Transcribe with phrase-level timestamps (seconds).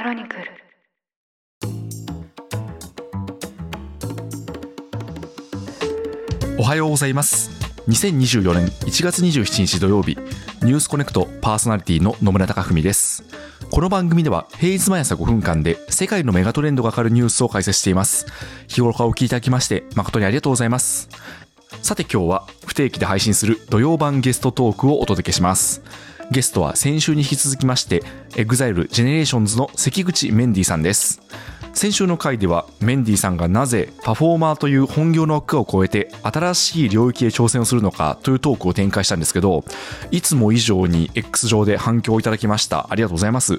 [0.00, 0.44] クロニクル。
[6.58, 7.50] おはようございます。
[7.86, 10.16] 2024年1月27日土曜日
[10.62, 13.24] ニュースコネクトパーソナリティの野村貴文です。
[13.70, 18.24] この番組では平日毎朝5分間で世界のメガトレンドがかかるニュースを解説しています。
[18.68, 21.10] 日頃からお聞きいただきまして誠にありがとうございます。
[21.82, 25.82] さて今日は不定期で配信する土曜版ゲストトークをお届けします。
[26.30, 28.02] ゲストは先週に引き続きまして
[28.36, 31.20] EXILE GENERATIONS の関口メンディさんです。
[31.72, 39.64] 先週の回ではメンディーさんがなぜパフォーマーという本業の枠を超えて新しい領域へ挑戦をするのかというトークを展開したんですけど
[40.10, 42.88] いつも以上に X 上で反響をいただきました。
[42.90, 43.58] ありがとうございます。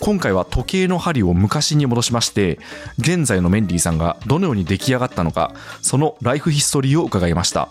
[0.00, 2.58] 今回は時計の針を昔に戻しまして
[2.98, 5.52] 現在のメンディーさんがどのように出来上がったのか
[5.82, 7.70] そのライフヒストリーを伺いました。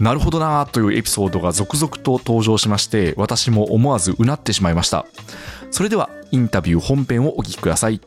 [0.00, 5.06] なるほどなぁというエピソードが続々と登場しまして私も思わずうなってしまいました。
[5.70, 8.00] それではインタビュー本編をお聞きください。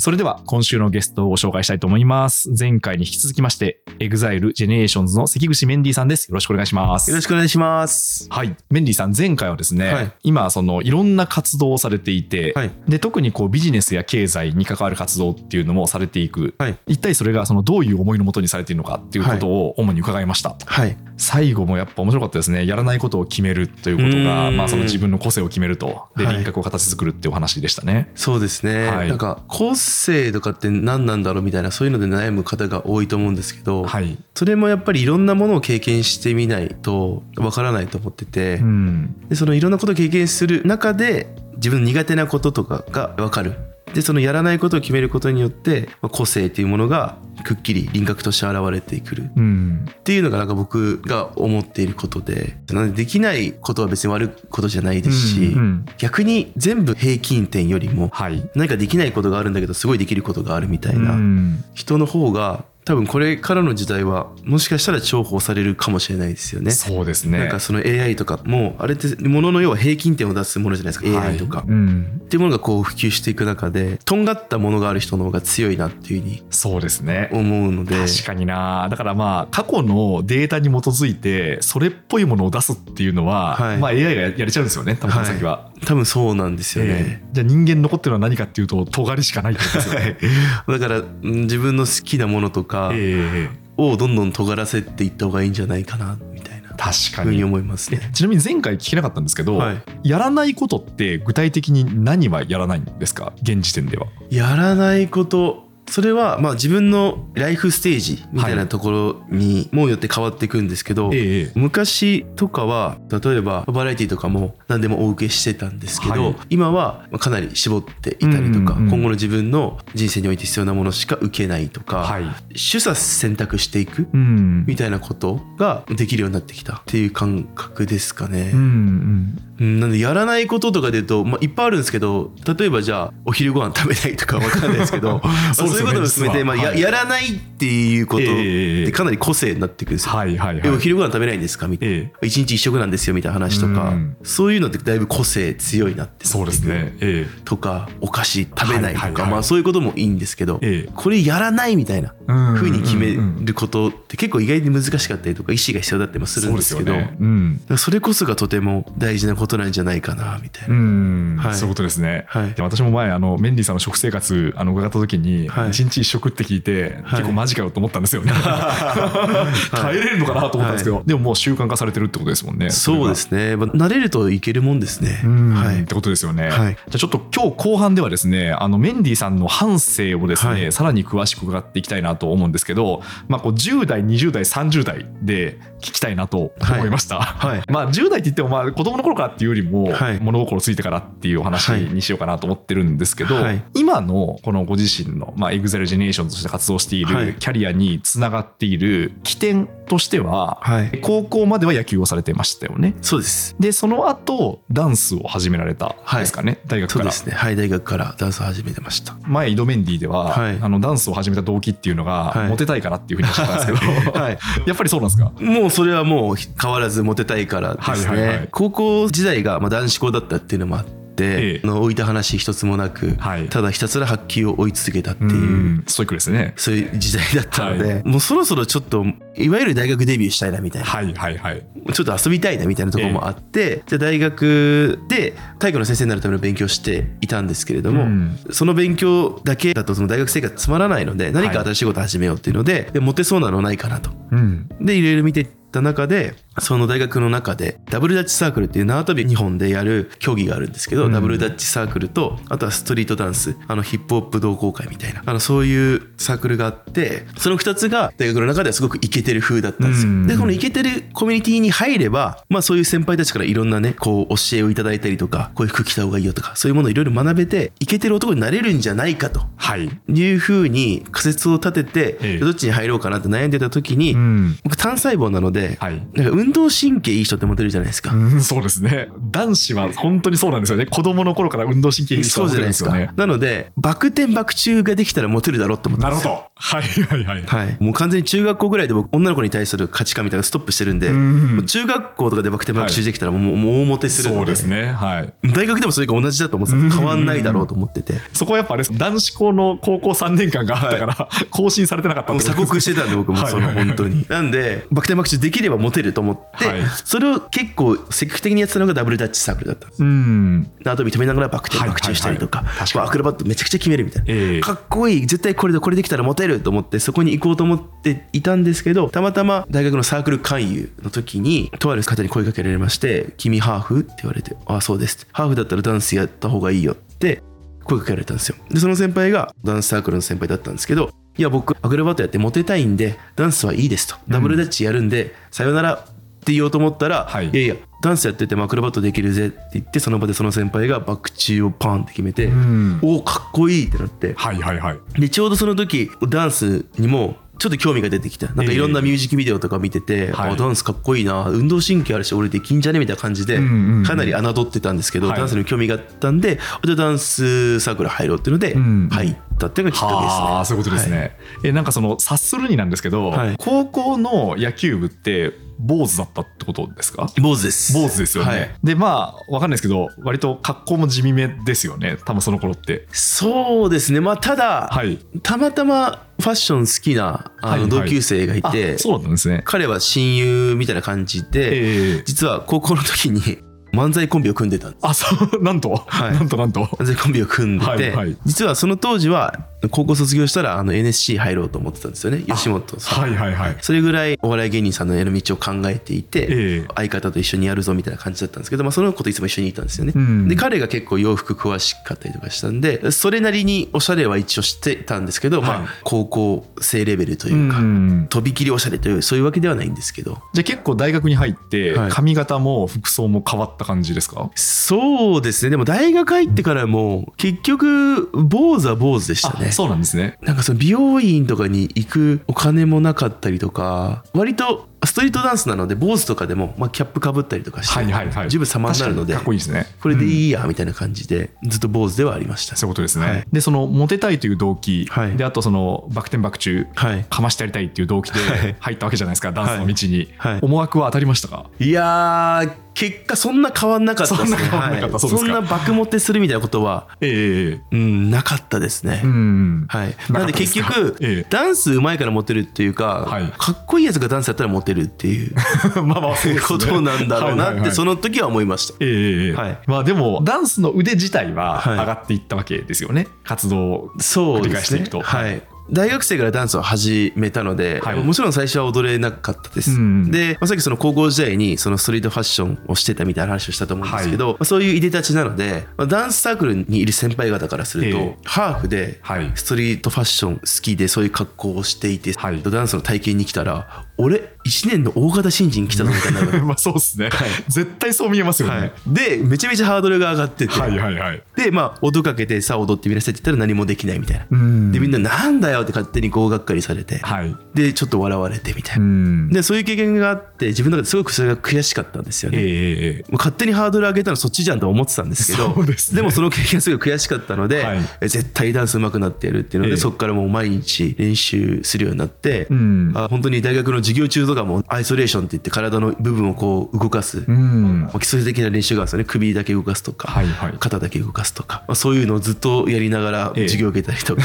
[0.00, 2.52] それでは今週のゲストをご紹介したいと思います。
[2.56, 6.28] 前回に引き続きまして、EXILE GENERATIONS の関口メンディーさんです。
[6.28, 7.10] よろしくお願いします。
[7.10, 8.28] よろしくお願いします。
[8.30, 8.54] はい。
[8.70, 16.54] メンディーさん、前回はですね、はい今、その、いろんな活動をされていて、はいで、特にこう、ビジネスや経済に関わる活動っていうのもされていく。
[16.58, 20.54] はい一体それが、その、どういう思いのもとにされているのかっていうことを主に伺いました。
[20.64, 20.96] はい。
[21.16, 22.66] 最後もやっぱ面白かったですね。
[22.66, 28.12] やらないことを決めるということが、うんまあ、その自分の個性を決めると、で、はい輪郭を形作るっていうお話でしたね。
[28.14, 28.86] そうですね。
[28.86, 34.18] はいなんか、個性とかって何なんだろうみたいな、そういうので悩む方が多いと思うんですけど、はい。
[34.34, 39.28] それもやっぱりいろんなものを経験してみないとわからないと思ってて、うん。
[39.28, 43.54] でそのいろんなことを経験する中で、自分の苦手なこととかがわかる。
[43.94, 49.30] で、そのやらないことを決めることによって、まあ個性っていうものがくっきり輪郭として現れてくる。
[49.36, 49.86] うん。
[49.90, 58.48] っていうのがなんか僕が思っていることでなのでできないことは別に悪いことじゃないですし、うんうん逆に全部平均点よりもはい。
[58.54, 66.70] 何かできないことがあるんだけどすごいできることがあるみたいなうん人の方が多分これからの時代はもしかしたら重宝されるかもしれないですよね。
[66.70, 67.38] そうですね。
[67.38, 71.22] なんかその AI とかもあれってものの要は平均点を出すものじゃないですか。
[71.22, 72.20] AI とか、はいうん。
[72.24, 77.28] っていうものがこう普及していく中でとんがったものがある人の方が強いなっていうふうにそうですね。
[77.30, 77.94] 思うので。
[77.94, 78.88] 確かにな。
[78.90, 83.76] だからまあ過去のデータに基づいてそれっぽいものを出すっていうのは、はい。
[83.76, 84.96] まあ AI がやれちゃうんですよね。
[84.98, 86.90] 多分先は、多分そうなんですよね。
[86.90, 87.28] ええ。
[87.32, 90.16] じゃあ人間残ってるのは何かっていうと尖りしかないってことですよね。
[90.68, 97.42] だからうん自分の好きなものとかええをどんどん尖らせていった方がいいんじゃないかなみたいな確かに。
[97.44, 98.10] 思いますね。
[98.12, 99.82] ちなみに前回聞けなかったんですけど、はい。
[100.02, 103.32] やらないことって具体的に何はやらないんですか？
[103.42, 104.06] 現時点では。
[104.30, 116.36] やらないことそれはまあ自分のライフステージみたいなところにもよって変わっていくんですけど、ええ昔とかは例えばバラエティとかも何でもお受けしてたんですけど、はい。
[116.50, 118.90] 今はまあかなり絞っていたりとか、うんうんうん。
[118.90, 122.24] 今後の自分の人生において必要なものしか受けないとか、はい。
[122.50, 124.64] 取捨選択していくうん。
[124.66, 128.50] みたいなことができるようになってきたっていう感覚ですかね。
[128.52, 135.20] うんうんうんなんでやらないこととかで言うと、まあ、いっぱいあるんですけど例えばじゃあお昼ご飯食べないとか わかんないですけど
[135.52, 135.74] そうね。
[135.74, 136.80] いうことも含めて、まあやはい。
[136.80, 140.12] やらないっていうことっええてかなり個性になってくるんですよ。
[140.12, 140.62] はいはいはい。
[140.64, 141.66] えお昼ご飯食べないんですか？
[141.66, 141.94] みたいな。
[141.94, 142.26] ええ。
[142.26, 144.16] 一日一食なんですよみたいな話とか、うん。
[144.22, 146.96] そういうのってだいぶ個性強いなってそうですね。
[147.00, 147.40] ええ。
[147.44, 149.30] とかお菓子食べないとか、はいはいはい。
[149.32, 150.90] まあそういうこともいいんですけど、ええ。
[150.94, 157.16] これやらないみたいなうん風に決めることって結構意外に難しかったりとか意思が必要だったりもするんですけどそね。
[157.20, 157.60] うん。
[157.76, 160.74] それこそがとても大事なことなんじゃないかなみたいな。
[160.74, 162.26] うん、はいそういうことですね。
[162.28, 168.32] はいで私も前あのメンディーさんの食生活あの伺った時にはい一日一食って聞いて、はい結構マジかよと思ったんですよね。
[169.72, 172.70] 耐えれるのかなと思ったんですけど、でももう習慣化されてるってことですもんね。
[172.70, 173.56] そうですね。
[173.56, 175.20] まあ、慣れるといけるもんですね。
[175.24, 176.48] うんはいってことですよね。
[176.50, 187.20] はいじゃあちょっと今日後半ではですね、あのメンディーさんの半生をですね、はいさらに詳しく伺っていきたいなと思うんですけど、まあこう10代、20代、30代で聞きたいなと思いました。
[187.20, 201.00] はい まあ10代って言ってもまあ子供の頃からっていうよりも、はい物心ついてからっていうお話にしようかなと思ってるんですけど、はい今のこのご自身の、まあ、EXILE GENERATION として活動していはいるキャリアにつながっている起点としては、はい。
[201.00, 202.94] 高校までは野球をされてましたよね。
[203.00, 203.54] そうです。
[203.58, 207.10] で、その後、ダンスを始められたんですかね、大学から。
[207.12, 207.34] そうですね。
[207.34, 207.56] はい。
[207.56, 209.16] 大学からダンスを始めてました。
[209.26, 214.38] 前、井戸メンディーでは、はいあの、ダンスを始めた動機っていうのが、はいモテたいからっていうふうにおっしゃったんですけど、 はい。
[214.66, 215.32] やっぱりそうなんですか？
[215.40, 218.48] もうそれはもう変わらずモテたいからですね。
[218.50, 221.60] 高校時代がまあ男子校だったっていうのもあって、て、ええ。
[221.64, 223.48] あの置いた話一つもなく、はい。
[223.48, 225.30] ただひたすら発球を追い続けたっていう。
[225.32, 225.84] うん。
[225.86, 226.54] ストイックですね。
[226.56, 229.04] そういう時代だったので、はもうそろそろちょっと
[229.36, 230.88] いわゆる大学デビューしたいなみたいな。
[230.88, 231.66] はいはいはい。
[231.92, 238.38] ちょっと遊びたいなみたいなところもあって、じゃあ大学で体育の先生になるための勉強をしていたんですけれども、うん。
[238.50, 244.10] その勉強だけだとその大学生活つまらないので何か新しいこと始めようっていうので,、でモテそうなのないかなと。
[244.30, 244.68] うん。
[244.80, 251.12] でいろいろ見てた中でその大学の中でダブルダッチサークルっていう縄跳び日本でやる競技があるんですけど、うん。
[251.12, 260.10] ダブルダッチサークルとあとはストリートダンスあのヒップホップ同好会みたいなあのそういうサークルがあってその2つが大学の中ではすごくイケてる風だったんですよ。
[260.10, 260.26] うん。
[260.26, 269.46] でこのイケてるコミュニティに入れば、まあ、そういう先輩たちからいろんなねこう教えをいただいたりとかこういう服着た方がいいよとかそういうものをいろいろ学べてイケてる男になれるんじゃないかと。
[269.56, 269.90] はい。
[270.08, 272.38] いうふうに仮説を立てて、ええ。
[272.38, 274.58] どっちに入ろうかなって悩んでた時に、うん。
[274.64, 276.02] 僕単細胞なので、はい。
[276.14, 278.12] なんか運動神経いい人ってモテるじゃないですか。
[278.12, 279.08] うんそうですね。
[279.30, 280.86] 男子は本当にそうなんですよね。
[280.86, 282.90] 子供の頃から運動神経いい人そはモテうじゃないですか。
[282.92, 286.26] るんですよねなので、バク転バク中ができたらモテるだろうって思ったんです。
[286.26, 286.30] よ。
[286.30, 286.50] なるほど。
[286.54, 287.42] はいはいはい。
[287.42, 291.66] はい、もう完全に中学校ぐらいで僕女の子に対する価値観みたいなのがストップしてるんで、ん。
[291.66, 294.86] 中学校とかでバク転バク中できたらもう,、もう大モテするそうですね。
[294.92, 295.32] はい。
[295.52, 298.98] 大学でもそれが同じだと思ってた変わんないだろうと思ってて、そこはやっぱあれです。
[298.98, 303.86] 男子校の高校3年間があったから、更新されてなかったってことです鎖国してたんで僕もそのはいはいはい。
[303.86, 304.26] 本当に。
[304.28, 306.82] なんでバク転バク中できればモテると思って、はい。
[307.04, 310.02] それを結構積極的にやってたのがダブルダッチサークルだったんです。
[310.02, 310.70] うん。
[310.84, 314.60] 縄跳び止めながらバク転バク宙したりとか,、はいはいアクロバットめちゃくちゃ決めるみたいな、ええ。
[314.60, 327.42] かっこいい絶対これでこれできたらモテると思ってそこに行こうと思っていたんですけどたまたま大学のサークル勧誘の時にとある方に声かけられまして「君ハーフ?」って言われて「ああそうです」ハーフだったらダンスやった方がいいよ」って
[327.84, 328.56] 声かけられたんですよ。
[328.70, 334.16] でその先輩がダンスサークルの先輩だったんですけどいや僕アクロバットやってモテたいんでダンスはいいですと。
[334.28, 336.04] ダブルダッチやるんで、さよなら
[336.38, 337.50] って言おうと思ったら、はい。
[337.50, 343.00] いやいやダンスやっててもアクロバットできるぜって言ってその場でその先輩がバク宙をパンって決めて、ん。
[343.02, 344.34] おおかっこいいってなって。
[344.34, 345.20] はいはいはい。
[345.20, 348.46] でちょうどその時ダンスにもちょっと興味が出てきた。
[348.54, 350.52] なんかいろんなミュージックビデオとか見てて、はい。
[350.52, 351.48] あダンスかっこいいな。
[351.48, 355.38] 運動神経あるし俺できんじゃねみたいな感じでかなり侮ってたんですけど、はい。
[355.38, 359.08] ダンスに興味があったんでじゃあダンスサークル入ろうっていうのでん。
[359.08, 360.44] 入ったっていうのがきっかけですね。
[360.44, 363.56] はあそういうことですね、えなんかその察するになんですけど、はい。
[363.58, 367.28] 高校の野球部って坊主だったってことですか？
[367.40, 367.92] 坊主です。
[367.92, 368.74] 坊主ですよね、はい。
[368.84, 373.06] でまあわかんないですけど割と格好も地味めですよね多分その頃って。
[373.12, 374.20] そうですね。
[374.20, 375.18] まあただ、はい。
[375.42, 377.88] たまたまファッション好きなあはいはい。
[377.88, 379.62] の同級生がいて、あそうだったんですね。
[379.64, 382.22] 彼は親友みたいな感じで、ええ。
[382.24, 383.58] 実は高校の時に
[383.92, 385.06] 漫才コンビを組んでたんです。
[385.06, 385.26] あそ
[385.58, 386.32] う なんと、はい。
[386.32, 386.84] なんとなんと？
[386.84, 388.36] 漫才コンビを組んでて、はいはい。
[388.44, 389.54] 実はその当時は
[389.90, 392.42] 高校卒業したらあの NSC 入ろうと思ってたんですよね。
[392.46, 393.76] 吉本さん、はいはいはい。
[393.80, 396.46] それぐらいお笑い芸人さんのやる道を考えていて、え
[396.84, 396.88] え。
[396.96, 400.48] 相方と一緒にやるぞみたいな感じだったんですけど、まあ、その子といつも一緒にいたんですよね、うん。
[400.48, 405.68] で彼が結構洋服詳しかったりとかしたんでそれなりにおしゃれは一応してたんですけど、はい。
[405.68, 410.38] まあ、高校生レベルというか、うんとびきりおしゃれというそういうわけではないんですけど。
[410.54, 412.10] じゃあ結構大学に入ってはい。
[412.10, 415.70] 髪型も服装も変わった感じですか、そうですね。
[415.70, 419.68] でも大学入ってからも結局坊主は坊主でしたね。
[419.68, 420.36] あそうなんですね。
[420.42, 428.50] なんかその美容院とかに行くお金もなかったりとか割とストリートダンスなので坊主とかでも、まあ、キャップかぶったりとかして、はいはいはい。
[428.50, 429.86] 十分様になるので確かっこいいですね。
[430.00, 433.44] これでいいやみたいな感じでずっと坊主ではありました、そういうことですね、はい。
[433.52, 435.36] でそのモテたいという動機、はい。
[435.36, 437.24] であとそのバク転バク中、はい。
[437.30, 438.60] かましてやりたいっていう動機はい。
[438.60, 440.28] で入ったわけじゃないですか、ダンスの道に、
[440.62, 441.66] 思惑は当たりましたか？
[441.78, 444.56] いやー結果そんな変わんなかったですね。
[444.56, 445.12] そんな変わんなかった。
[445.12, 445.20] はい。
[445.20, 445.46] そうですか。
[445.46, 451.46] そんな爆モテするみたいなことはええうんなかったですね、うんはい、なんで結局、ええ。
[451.48, 453.52] ダンス上手いからモテるっていうか、はい。
[453.56, 455.54] かっこいいやつがダンスやったらモテるっていう
[456.02, 456.60] まあまあそうね。
[456.60, 458.94] ことなんだろうなってその時は思いました。
[458.98, 459.78] ええええはい。
[459.86, 465.20] まあでもダンスの腕自体ははい上がっていったわけですよね、活動を繰り返していくと。
[465.20, 465.62] はい。
[465.90, 468.22] 大学生からダンスを始めたので、はい。
[468.22, 469.92] もちろん最初は踊れなかったです。
[469.92, 478.36] うんで、まあ、さっきその高校時代にそのストリートファッションをしてたみたいな話をしたと思うんですけど、まあそういういでたちなので、まあダンスサークルにいる先輩方からすると、ええ。
[478.44, 479.52] ハーフではい。
[479.54, 482.62] ストリートファッション好きでそういう格好をしていて、はい。
[482.62, 486.62] ダンスの体験に来たら俺1年の大型新人来たぞみたいな。
[486.66, 487.48] まあそうですね、はい。
[487.68, 488.76] 絶対そう見えますよね。
[488.76, 491.42] はい、でめちゃめちゃハードルが上がってて、はいはいはい。
[491.56, 494.92] でまあ音かけてさあ踊ってみなさいって言ったら何もできないみたいな、うん。
[494.92, 497.56] でみんななんだよって勝手にこうがっかりされて、はい。
[497.74, 499.48] でちょっと笑われてみたいうな、ん。
[499.50, 507.98] でそういう経験があって自分の中ですごくそれが悔しかったんですよね、えええええもう勝手にハードル上げたのそっちじゃんと思ってたんですけどそうでもその経験がすごい悔しかったので、はい。
[508.20, 509.96] え絶対ダンス上手くなってやるっていうので、ええ。
[509.98, 513.12] そこからもう毎日練習するようになって、うん。
[513.14, 518.02] あ本当に大学の授授業中とかもアイソレーションって言って体の部分をこう動かす、うん。
[518.02, 519.24] まあ基礎的な練習があるんですよね。
[519.24, 520.74] 首だけ動かすとか、はいはい。
[520.78, 523.68] 肩だけ動かすとか、まあ、そういうのをずっとやりながらええ。
[523.68, 524.42] 授業受けたりとか、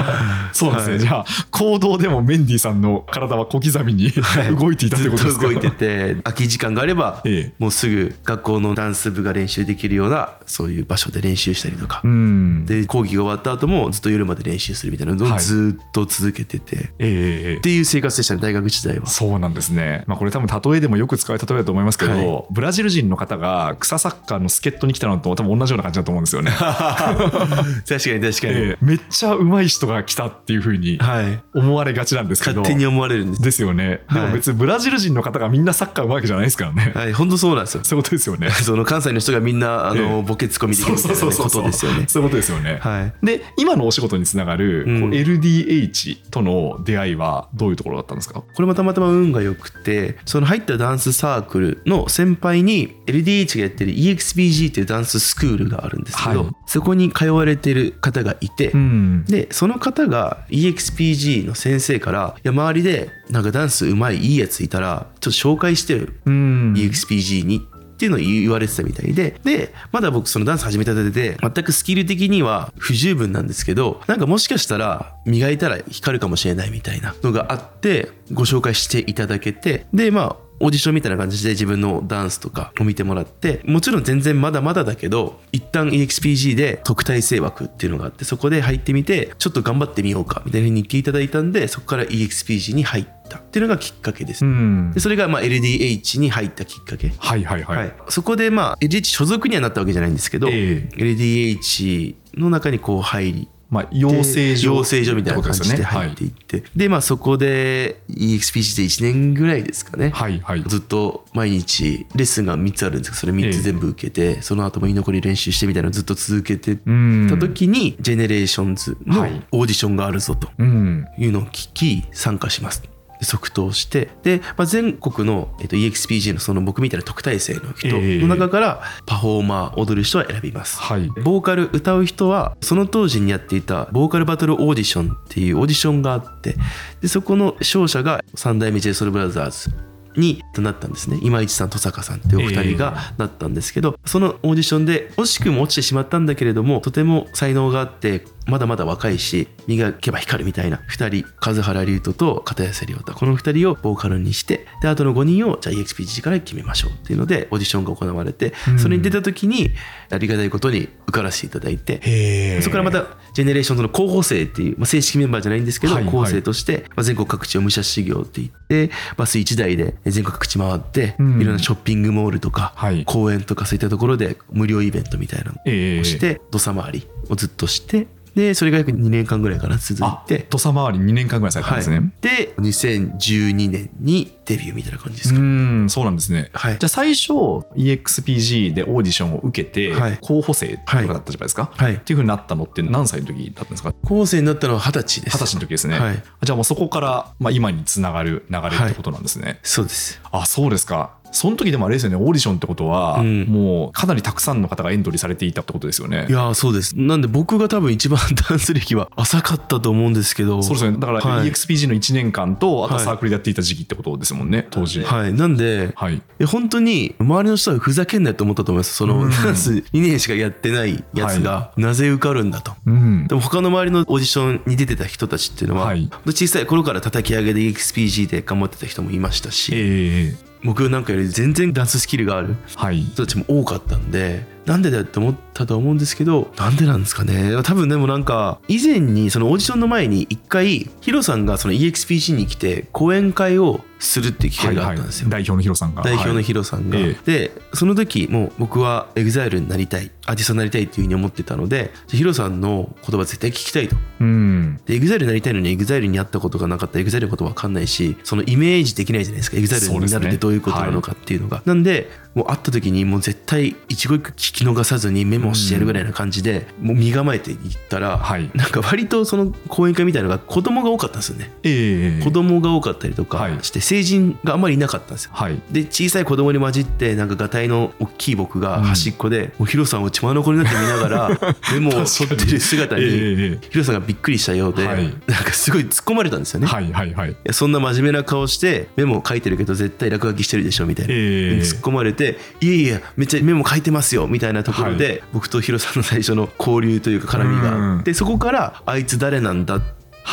[0.52, 1.26] そうなんですね、はい。
[1.26, 4.10] じゃあ行動でもメンディーさんの体は小刻みに
[4.58, 5.48] 動いていたということですか？
[5.48, 7.52] ずっと動いてて 空き時間があれば、ええ。
[7.58, 12.66] もうすぐ学校のダンス部が練習できるようなそういう場所で練習したりとか、うん。
[12.66, 15.40] で講義が終わった後もずっと夜まで練習するみたいなのをはい。
[15.40, 19.06] ずっと続けてて、っええていう生活でしたね大学時代は。
[19.08, 22.44] そうなんですね、まあ、これ多分例えでもよく使われた例えだと思いますけど、はい。
[22.50, 26.76] ブラジル人の方が草サッカーの助っ人に来たのと多分同じような感じだと思うんですよね、 確か
[27.14, 28.78] に確かに、ええ。
[28.80, 31.42] めっちゃ上手い人が来たっていうふうにはい。
[31.54, 32.60] 思われがちなんですけど。
[32.60, 33.42] 勝手に思われるんです。
[33.42, 34.00] ですよね。
[34.12, 34.32] でもはい。
[34.34, 37.84] 別にブラジル人の方がみんなサッカー上手いわけじゃないですからね、はい、本当そうなんですよ。
[37.84, 38.50] そういうことですよね。
[38.62, 40.22] その関西の人がみんなあの、ええ。
[40.22, 42.04] ボケツッコミできるみたいなねことですよね。
[42.06, 42.78] そういうことですよね。
[42.80, 43.26] はい。
[43.26, 48.40] で今のお仕事につながる、う LDH との出会いはどういうところだったんですか？
[48.40, 56.52] これもたまたま運が良くてその入ったダンスサークルの先輩に LDH がやってる EXPG っていうダンススクールがあるんですけど、はい。
[56.66, 59.24] そこに通われてる方がいて、ん。
[59.24, 66.74] でその方が EXPG の先生から「いや周りでなんかダンスうまいいいやついたらちょっと紹介してよ、うん。
[66.76, 67.69] EXPG に」って
[68.00, 69.34] っていうのを言われてたみたいで。
[69.44, 79.86] でまだ僕そのダンス始めたてで全くスキル的には不十分なんですけどなんかもしかしたら磨いたら光るかもしれないみたいなのがあってご紹介していただけて。
[79.92, 97.12] でまあオーディションみたいな感じで自分のダンスとかを見てもらってもちろん全然まだまだだけど一旦 EXPG で特待生枠っていうのがあってそこで入ってみてちょっと頑張ってみようかみたいに言っていただいたんでそこから EXPG に入ったっていうのがきっかけです、うんでそれがまあ LDH に入ったきっかけ？
[97.16, 104.74] はいはいはい、はい、そこでまあ LDH 所属にはなったわけじゃないんですけど、え LDH の中にこう入りまあ、養成所。
[104.74, 110.64] 養成所みたいな感じで入っていって、でまあそこで EXPG で1年ぐらいですかね、はいはい。
[110.66, 119.42] ずっと毎日レッスンが3つあるんですけどそれ3つ全部受けて、その後も居残り練習してみたいなのをずっと続けてうんた時に、 GENERATIONS のはい。
[119.52, 121.06] オーディションがあるぞとうん。
[121.18, 122.82] いうのを聞き参加します。
[122.82, 122.88] で
[123.22, 127.88] 即答してで、まあ、全国の、えっと、EXPG のその僕みたいな特待生の人
[128.20, 131.06] の中からパフォーマー踊る人は選びます、はい。
[131.22, 136.56] ボーカル歌う人はその当時にやっていたボーカルバトルオーディションっていうオーディションがあって
[137.00, 141.18] でそこの勝者が三代目 JSOULBROTHERS になったんですね。
[141.22, 153.14] 今市さん登坂さんっていうお二人がなったんですけど、そのオーディションで惜しくも落ちてしまったんだけれどもとても才能があってまだまだ若いし磨けば光るみたいな2人数原龍斗と片寄涼太。
[153.14, 159.70] この2人をボーカルにしてであとの5人をじゃあ EXPG から決めましょうっていうのでオーディションが行われて、それに出た時に
[160.10, 166.12] ありがたいことに受からせていただいてそこからまたGENERATIONS の候補生っていう、まあ、正式メンバーじゃないんですけど、はいはい。
[166.12, 171.40] 候補生として、まあ、全国各地を武者修行って言ってバス1台で全国各地回って、うん。
[171.40, 173.04] いろんなショッピングモールとか、はい。
[173.04, 180.46] 公園とかそういったところで無料イベントみたいなええのをして、ドサ回りをずっとしてでそれが約2年間ぐらいかな続いあて。
[180.50, 186.78] ドサ回り2年間ぐらいされたんですね、はい、で2012年にデビューみたいな感じですうか、んそうなんですね、はい。
[186.78, 187.32] じゃあ最初
[187.76, 190.18] EXPG でオーディションを受けて、はい。
[190.20, 191.94] 候補生とかだったじゃないですか、はい。
[191.94, 193.94] っていうふうになったのって何歳の時だったんですか？
[194.04, 195.34] 候補生になったのは二十歳です。
[195.36, 196.22] 二十歳の時ですね、はい。
[196.42, 200.20] じゃあもうそこから、まあ、今につながる流れってことなんですね、そうです。
[200.32, 203.44] あそうですかその時でもあれですよねオーディションってことは、うん。
[203.44, 206.26] もうかなりたくさんの方がエントリーされていたってことですよね。
[206.28, 206.98] いやーそうです。
[206.98, 210.62] なんで僕が多分一番ダンス歴は浅かったと思うんですけど。
[210.62, 210.98] そうですよね。
[210.98, 211.48] だからはい。
[211.48, 213.04] EXPG の1年間とあとはい。
[213.04, 215.02] サークルでやっていた時期ってことですもんね当時。
[215.02, 215.32] はい。
[215.32, 216.22] なんではい。
[216.46, 219.30] 本当に周りの人はふざけんなよと思ったと思いますその、うん。
[219.30, 223.26] ダンス2年しかやってないやつがなぜ受かるんだと、うん。
[223.28, 226.10] でも他の周りのオーディションに出てた人たちっていうのは、はい。
[226.26, 233.00] 小さい頃から叩き上げで EXPG で頑張ってた人もいましたし、ええ僕なんかより全然ダンススキルがあるはい。
[233.02, 237.52] 人たちも多かったんでなんでだよって思ったと思うんですけどなんでなんですかね。
[237.62, 246.02] 多分でもなんか以前にそのオーディションの前に一回ヒロさんがその EXPG に来て講演会をするっていう機会があったんですよ、代表のヒロさんが。
[246.02, 253.96] 代表のはいヒロさんが、えでその時もう僕は EXILE になりたいアーティストになりたいっていうふうに思ってたのでヒロさんの言葉絶対聞きたいと。
[254.20, 254.80] うん。
[254.86, 259.58] で EXILE になりたいのに EXILE に会ったことがなかったら EXILE のこと分かんないしそのイメージできないじゃないですか。
[259.58, 261.62] EXILE になるってどういうことなのかっていうのが。
[261.66, 268.50] なんでもう会った時にもう絶対一語一句聞聞き逃さずにメモしてやるぐらいな感じで、もう身構えていったら、はい。
[268.54, 271.52] なんか割とその講演会みたいなのが子供が多かったんですよね。
[271.62, 273.58] ええ子供が多かったりとかはい。
[273.62, 275.30] して成人があんまりいなかったんですよ。
[275.34, 275.60] はい。
[275.70, 281.40] で小さい子供に混じってなんかがたいの大きい僕が端っこで、もうヒロさんを血眼になって見ながら
[281.72, 285.04] メモを取ってる姿に、ええヒロさんがびっくりしたようで、はい。
[285.26, 286.66] なんかすごい突っ込まれたんですよね。
[286.66, 287.36] はいはいはい。
[287.52, 291.60] そんな真面目な顔してメモ書いてるけど絶対落書きしてるでしょみたいな、ええ。
[291.60, 295.22] 突っ込まれて「いやいやめっちゃメモ書いてますよ」みたいなところで、はい。
[295.32, 298.00] 僕とヒロさんの最初の交流というか絡みがあうん。
[298.00, 299.82] ってそこからあいつ誰なんだっ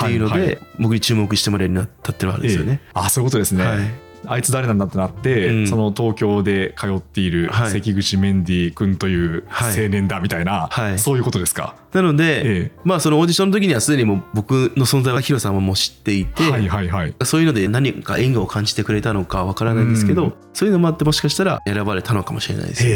[0.01, 0.41] ていうので、はい。
[0.47, 2.81] はい僕に注目してもらえるようになったっていうのがあるんですよね。
[2.83, 3.77] ええあそういうことですね、はい。
[4.25, 5.67] あいつ誰なんだってなって、うん。
[5.67, 7.71] その東京で通っているはい。
[7.71, 9.83] 関口メンディー君というはい。
[9.83, 10.99] 青年だみたいな、はい。
[10.99, 11.75] そういうことですか？
[11.93, 17.15] なので、ええまあそのオーディションの時にはすでにもう僕の存在はヒロさんはもう知っていて、はいはいはい。
[17.23, 22.89] そういうので何か縁を感じてくれたのかわからないんですけど、うんそういうのもあってもしかしたら選ばれたのかもしれないですね。
[22.89, 22.93] へ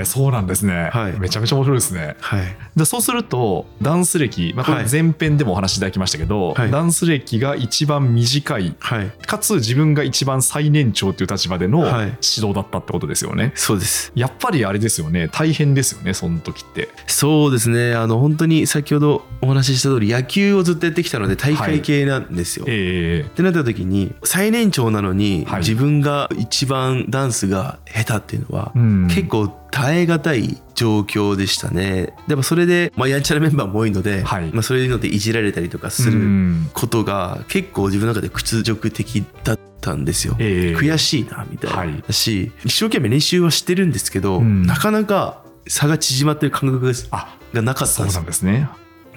[0.00, 2.16] えそうなんですね、はいめちゃめちゃ面白いですね。
[2.20, 13.52] はい、でそうするとダンス歴、まあ、これはい前編でもお話しいただきましたけど、はいダンス歴が一番短いはい、かつ自分が一番最年長という立場でのはい指導だったってことですよね。
[13.56, 14.10] そうです。
[14.14, 16.88] やっぱりあれですよね大変ですよねその時って。
[17.06, 17.94] そうですね。
[17.94, 22.64] あの本当に先ほどお話しした通り野球をずっとやってきたので大会系なんですよ。
[22.68, 23.28] ええ。
[23.28, 25.58] ってなった時に最年長なのに、はい。
[25.60, 29.08] 自分が一番ダンスが下手っていうのは、うん。
[29.08, 32.14] 結構耐え難い状況でしたね。
[32.28, 34.50] でもそれで、まあ、やんちゃなメンバーも多いので、はい。
[34.52, 36.70] まあ、そういうのでいじられたりとかすうるん。
[36.72, 40.36] ことが結構自分の中で屈辱的だったんですよ。
[40.38, 40.76] ええ。
[40.76, 42.02] 悔しいなみたいな、はい。
[42.06, 44.62] だし一生懸命練習はしてるんですけど、うん。
[44.62, 48.68] なかなか差が縮まってる感覚があがなかったそうんですよなんですね。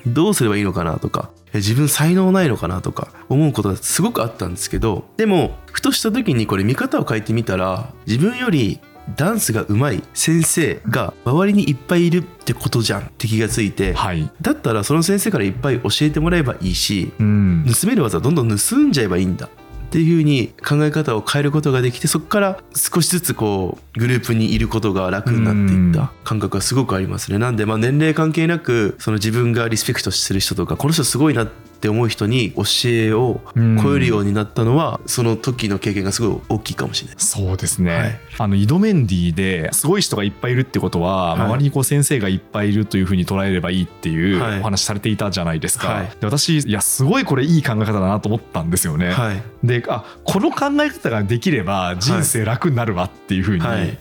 [0.05, 8.79] どうすればいいのかなとかえ自分才能ないのかなとか思うことがすごくあったんですけどでもふとした時にこれ見方を変えてみたら自分より
[9.15, 14.29] ダンスが上手い先生が周りにいっぱいいるってことじゃんって気がついてはい。
[14.41, 17.65] だったらその先生からいっぱい教えてもらえばいいしうん。
[17.81, 19.49] 盗める技をどんどん盗んじゃえばいいんだっ
[19.91, 27.37] ていう風に考え方を変えることができてそこから少しずつこうグループにいることが楽になっていった感覚がすごくありますね。
[27.37, 33.39] なんでまあ年齢関係なくその自分がリスペクトする人とかこの人すごいなって思う人に教えを
[33.81, 37.15] 超えるようになったのはその時の経験がすごい大きいかもしれない。
[37.19, 38.19] そうですね、はい。
[38.39, 41.41] あのイドメンディですごい人がいっぱいいるってことは、はい。
[41.41, 44.59] 周りにこう先生がいっぱいいるというふうに捉えればいいっていうはい。
[44.59, 46.11] お話されていたじゃないですか、はい。
[46.19, 49.43] で私いやすごいこれいい考え方だなと思ったんですよね、はい。
[49.63, 53.57] であこの考え方ができれば人生楽になるわっていうふう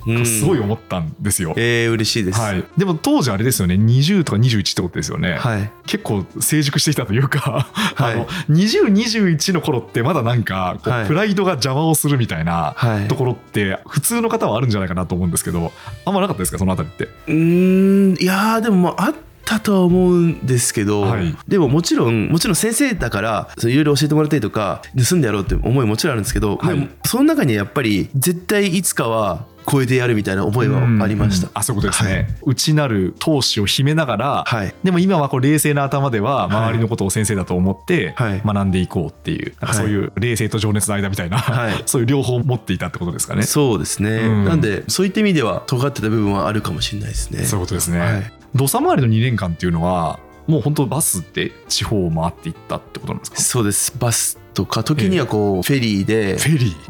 [0.07, 2.41] に、すごい思ったんですよ、えー、嬉しいです。
[2.41, 3.75] はい、でも当時あれですよね。
[3.75, 5.71] 20とか21ってことですよね、はい。
[5.87, 8.15] 結構成熟してきたというか、 はい。
[8.15, 11.07] あの2021の頃ってまだなんかこう、はい。
[11.07, 13.09] プライドが邪魔をするみたいなはい。
[13.09, 15.73] ところって普通の方はあるんじゃないかなと思うんですけど
[16.05, 16.59] あんまなかったですか？
[16.59, 17.05] そのあたりって。
[17.05, 18.23] うーん。
[18.23, 19.15] いやーでもまああっ
[19.49, 31.53] たとは思うんですけど、はいでももちろんもちろん先生だからいろいろ教えてもらったりとか盗んでやろうって思いもちろんあるんですけど、はいでもその中にはやっぱり絶対いつかは超えてやるみたいな思いはありましたうん。
[31.55, 43.43] あそことですね、内なる闘志を秘めながら、はいでも今はこう冷静な頭では周りのことを先生だと思ってはい学んでいこうっていう、なんかそういう冷静と情熱の間みたいな、はい そういう両方持っていたってことですかね。
[43.43, 47.45] そうですね、うんなんでそういった意味では尖ってた部分はあるかもしれないですね。
[47.45, 48.38] そういうことですね。
[48.55, 53.37] 土佐回りの2年間っていうのはもう本当バスで地方を回っていったってことなんですか？
[53.41, 53.95] そうです。
[53.99, 56.37] バスとか時にはこうフェリーで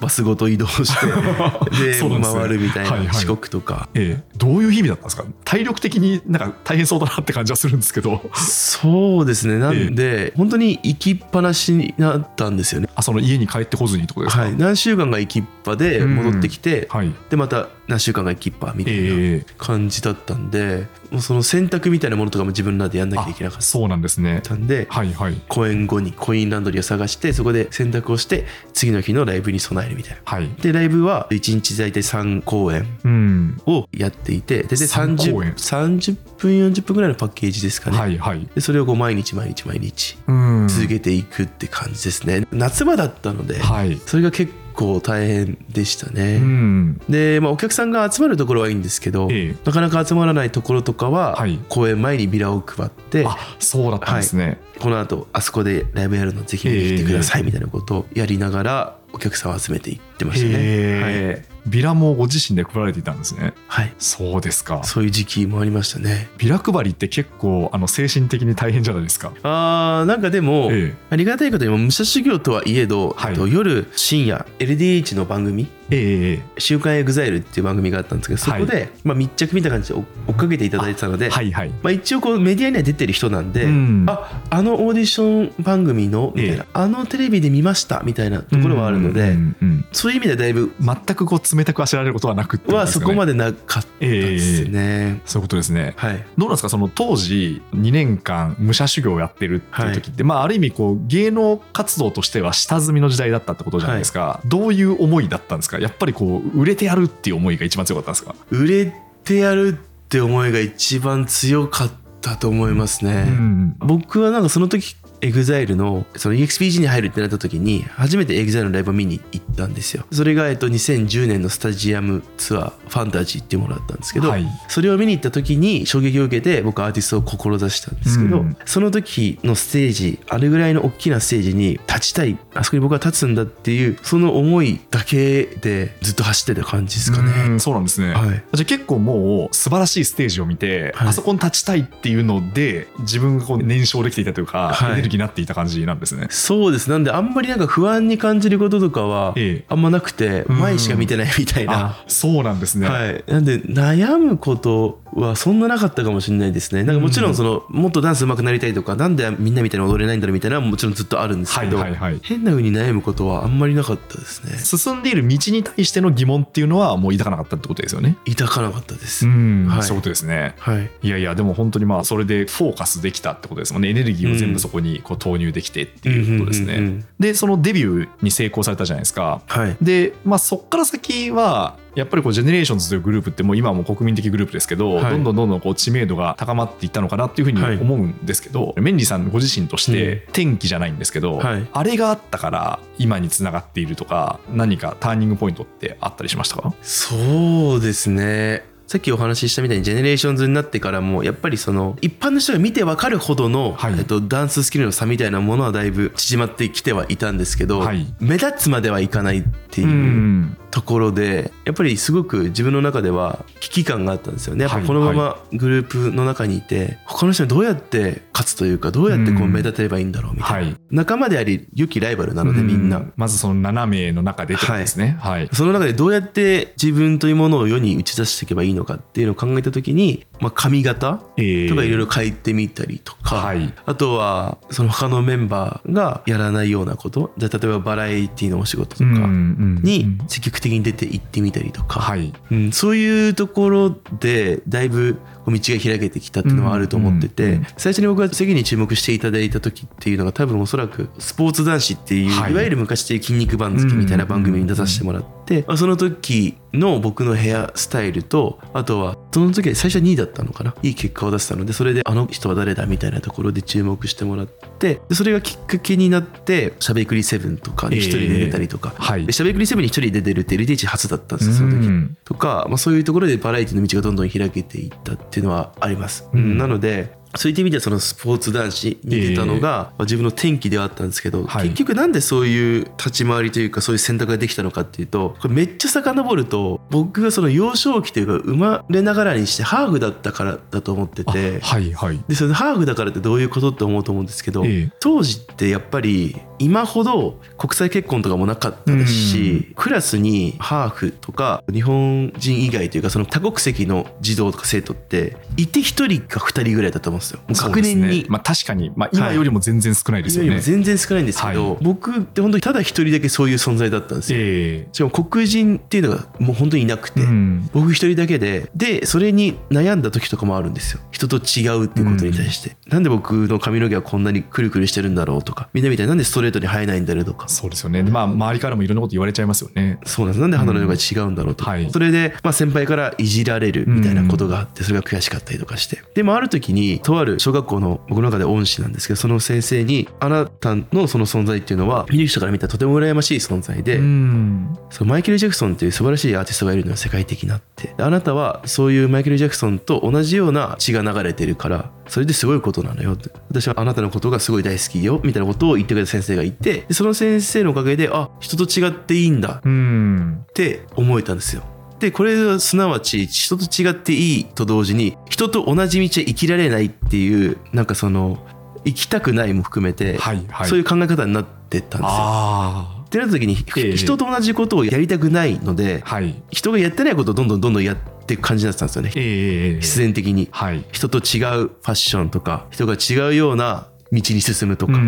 [0.01, 1.05] バスごと移動して
[1.85, 5.27] で回るみたいない四国とか、ええ、どういう日々だったんですか？
[5.45, 8.23] 体力的になんか大変そうだなって感じはするんですけど。
[8.33, 9.59] そうですね。
[9.59, 12.89] なんで、本当に行きっぱなしになったんですよね。
[12.95, 17.13] あその家に帰ってこずにとですか、はい、何週間が行きっぱで戻ってきて、はい。
[17.29, 24.41] でまた何週間が行きっぱみたいなええ感じだったんで、もうその選択みたいなものとかも自分らでやんなきゃいけなかっあそうなんですね。
[24.43, 25.41] たんではいはい。
[25.49, 30.21] 公演後にコインランドリーを探してそこで選択をして次の日のライブに備えるみたいな。
[30.25, 30.49] はい。
[30.61, 33.61] でライブは1日大体3公演うん。
[33.67, 35.53] をやっていて大体三公演。
[35.53, 38.49] 30, 30分40分ぐらいのパッケージですかね、はいはい。
[38.55, 40.69] でそれをこう毎日毎日毎日うん。
[40.69, 42.47] 続けていくって感じですね。
[42.53, 43.99] 夏場だったので、はい。
[44.07, 44.68] それが結構
[45.01, 47.01] 大変でしたね、うん。
[47.09, 49.57] で、まあ、お客さんが集まるところはいいんですけど、ええ。
[49.65, 51.59] なかなか集まらないところとかは、はい。
[51.69, 61.01] 公演前にビラを配ってあそうだったんですね、この後あそこでライブやるのぜひ見に来てくださいみたいなことをやりながらお客さんを集めていってましたね。
[61.01, 61.11] は
[61.55, 63.55] いビラもご自身で配られていたんですね。
[63.67, 64.83] はい、そうですか。
[64.85, 66.29] そういう時期もありましたね。
[66.39, 69.33] ビラ配りって結構あの精神的に大変じゃないですか。
[69.43, 70.97] あーなんかでも、ええ。
[71.11, 73.33] ありがたいことにも武者修行とはいえど、はい。
[73.33, 84.05] えっと夜深夜 LDH の番組ええ「週刊 EXILE っていう番組があったんですけどそこで、まあ、密着みたいな感じで追追っかけていただいてたので、はいはいまあ、一応こうメディアには出てる人なんで、うん。
[84.09, 86.69] ああのオーディション番組のみたいな、ええ。
[86.73, 95.23] あのテレビで見ましたみたいなところはあるので、うんうんうんそういう意味ではだいぶ全くこう冷たくあしられることはなくってことはそこまでなかったですね。
[95.25, 95.95] そういうことですね。
[95.97, 96.25] はい。
[96.37, 105.78] どうなんですかその当時2年間武者修行をやってるっていう時って、まあある意味こう芸能活動としては下積みの時代だったってことじゃないですか、どういう思いだったんですか？
[105.81, 108.93] やっぱりこう売れてやるっていう思いが一番強かったんですか、売れ
[109.25, 113.27] てやるって思いが一番強かったと思いますね。
[113.29, 120.05] うん僕はなんかその時 EXILE のその EXPG に入るってなった時に初めて EXILE のライブを見に行ったんですよ。
[120.13, 124.47] それがえっと2010年のスタジアムツアー FANTASY っていうものだったんですけど、はい。
[124.69, 128.57] それを見に行った時に衝撃を受けて僕アーティストを志したんですけど、うん。
[128.65, 137.55] その時のステージあれぐらいの大きなステージに立ちたいあそこに僕は立つんだっていうその思いだけでずっと走ってた感じですかうね。
[137.57, 138.29] んそうなんですね、はい。
[138.29, 141.09] じゃあ結構もう素晴らしいステージを見て、はい。
[141.09, 146.27] あそこに立ちたいっていうので自分がこう燃焼できていたというか、はいエネルギーになっていた感じなんですね。
[146.31, 146.91] そうです。
[146.91, 149.65] なんであんまりなんか不安に感じることとかはええ。
[149.69, 150.59] あんまなくてうん。
[150.59, 151.99] 前しか見てないみたいな。
[151.99, 152.89] あそうなんですね。
[152.89, 156.85] はい、なんで悩むことはそんななかったかもしれないですね。
[156.85, 162.21] なんかもちろんそのもっとダンス上手くなりたいとかなんでみんなみたいに踊れないんだろうみたいなのはもちろんずっとあるんですはいけど、はいはい。
[162.23, 164.59] 変な風に悩むことはあんまりなかったですね。
[164.59, 168.17] 進んでいる道に対しての疑問っていうのはもう抱かなかったってことですよね。
[168.29, 169.67] 抱かなかったです、ん。
[169.67, 169.83] はい。
[169.83, 170.55] そういうことですね。
[170.59, 170.91] はい。
[171.03, 173.91] いやいやでも本当にまあそれでフォーカスできたってことですもんね。
[173.91, 176.75] エネルギーを全部そこにこう投入できてっていうことですね。
[176.75, 177.07] うんうんうんうん。
[177.19, 179.43] でそのデビューに成功されたじゃないですか。
[179.47, 179.77] はい。
[179.81, 185.13] で、まあ、そっから先はやっぱりこう GENERATIONS というグループってもう今はもう国民的グループですけど、はい。
[185.13, 187.79] どんどんどんどんこう知名度が高まっていったのかなっていうふうにはい。
[187.79, 191.69] 思うんですけど、メンディさんご自身として転機じゃないんですけど、はい。
[191.73, 196.75] あれがあったから今につながっているとか何かターニングポイントってあったりしましたか？
[196.83, 203.95] そうですねさっきお話ししたみたいに GENERATIONS になってからもやっぱりその一般の人が見てわかるほどの、はい。
[203.99, 208.07] えっと、ダンススキルの差みたいなものはだいぶ縮まってきてはいたんですけど、はい。
[208.19, 214.65] 目立つまではいかないっていううんところでやっぱりすごく自分の中では危機感があったんですよね。
[214.65, 220.77] やっぱはいこのままグループの中にいて他の人にどうやって勝つというかどうやってこううん目立てればいいんだろうみたいな、はい。
[220.91, 222.99] 仲間であり良きライバルなのでみんな。
[222.99, 225.17] うまずその7名の中でですね。
[225.21, 231.69] はい、その中でどうやって自分というものを世に打ち出していけばいいのかっていうのを考えた時に、まあ、髪型えー。
[231.69, 233.73] とかいろいろ変えてみたりとか、はい。
[233.87, 237.33] あとはその他のメンバーがやらないようなこと。
[237.37, 242.33] じゃあ例えばバラエティのお仕事とかに積極的に出て行ってみたりとか、はい。
[242.51, 252.53] うん、そういうところでだいぶ道が開けてきたっていうのはあると思ってて、最初に僕が次に注目していただいた時っていうのが多分おそらくスポーツ男子っていう、はい。
[252.53, 255.38] い、わゆる昔でいう筋肉番付みたいな番組に出させてもらって、まあ
[255.77, 260.75] その時の僕のヘアスタイルとあとはその時は最初は2位だったのかな？
[260.83, 269.27] いい結果を出せたのでそれであの人は誰だみたいなところで注目してもらってでそれがきっかけになってしゃべくり7とかに一人で出たりとか、はい。
[269.27, 271.87] でしゃべくり7に一人で出るって LDH 初だったんですよその時。
[271.87, 272.17] うん。
[272.25, 276.29] とか、まあ、そういうところでバラエティの道がどんどん開けていったっていうのはあります。
[276.33, 276.59] うん。
[276.59, 281.69] なのでそういった意味ではそのスポーツ男子に出たのが、まあ自分の転機ではあったんですけど、はい。
[281.69, 291.61] 結局なんでそういう立ち回りというかそういう選択ができたのかっていうとこれめっちゃ遡ると僕がその幼少期というか生まれながらにしてハーフだったからだと思ってあて。
[291.61, 292.21] はいはい。
[292.29, 294.93] でそのハーフだからってどういうことって思うと思うんですけど、ええ。
[295.01, 308.27] 当時ってやっぱり今ほど国際結婚とかもなかったですし、クラスにハーフとか日本人以外というかその多国籍の児童とか生徒っていて1人か2人ぐらいだと思うんですう学年にそうですね。
[308.29, 310.47] まあ、確かに、まあ、今よりも全然少ないですよね。
[310.47, 311.79] 今よりも全然少ないんですけど、はい。
[311.83, 314.39] 僕って本当にただ一人だけそういう存在だったんですよ。
[314.41, 317.71] えしかも黒人っていうのがもう本当にいなくて、えうん。
[317.73, 321.01] 僕一人だけででそれに悩んだ時とかもあるんですよ。
[321.11, 327.49] 人と違うっていうことに対して、なんで僕の髪の毛はこんなにくるくるしてるんだろうとかみんなみたいになんでストレートに生えないんだろうとか。
[327.49, 328.03] そうですよね。
[328.03, 329.99] でまあ、周りからもいろんなこと言われちゃいますよね。
[330.05, 330.41] そうなんです。
[330.41, 331.91] なんで肌の色が違うんだろうとか、うんはい。
[331.91, 336.03] それで、まあ、先輩からいじられるみたいなことがあってそれが悔しかったりとかして。
[336.15, 344.79] でもある時にとある小学校の僕の中で恩師なんですけどその先生にあなたのその存在っていうのは見る人から見たらとても羨ましい存在で、うん。
[344.91, 347.95] そうマイケル・ジャクソンっていう素晴らしいアーティストがいるのは世界的なって。
[347.97, 353.15] であなたはそういうマイケル・ジャクソンと同じような血が流れてるからそれですごいことなのよ。
[353.15, 360.45] って私はあなたのことがすごい大好きよみたいなことを言ってくれた先生がいてでその先生のおかげであ人と違っていいんだうん。
[360.47, 361.63] って思えたんですよ
[362.01, 368.39] でこれはすなわち人と違っていいと同時に人と同じ道へ生きられないっていうなんかその
[368.85, 370.69] 生きたくないも含めて、はいはい。
[370.69, 372.11] そういう考え方になってったんですよ。
[372.11, 373.97] あってなった時に、ええ。
[373.97, 376.43] 人と同じことをやりたくないので、はい。
[376.51, 379.13] 人がやってないことをどんどんどんどんやっていく感じになってたんですよね。
[379.17, 379.81] ええ。
[379.81, 380.49] 必然的に。
[380.51, 380.85] はい。
[380.93, 385.05] 人と違うファッションとか人が違うような道に進むとか、うんう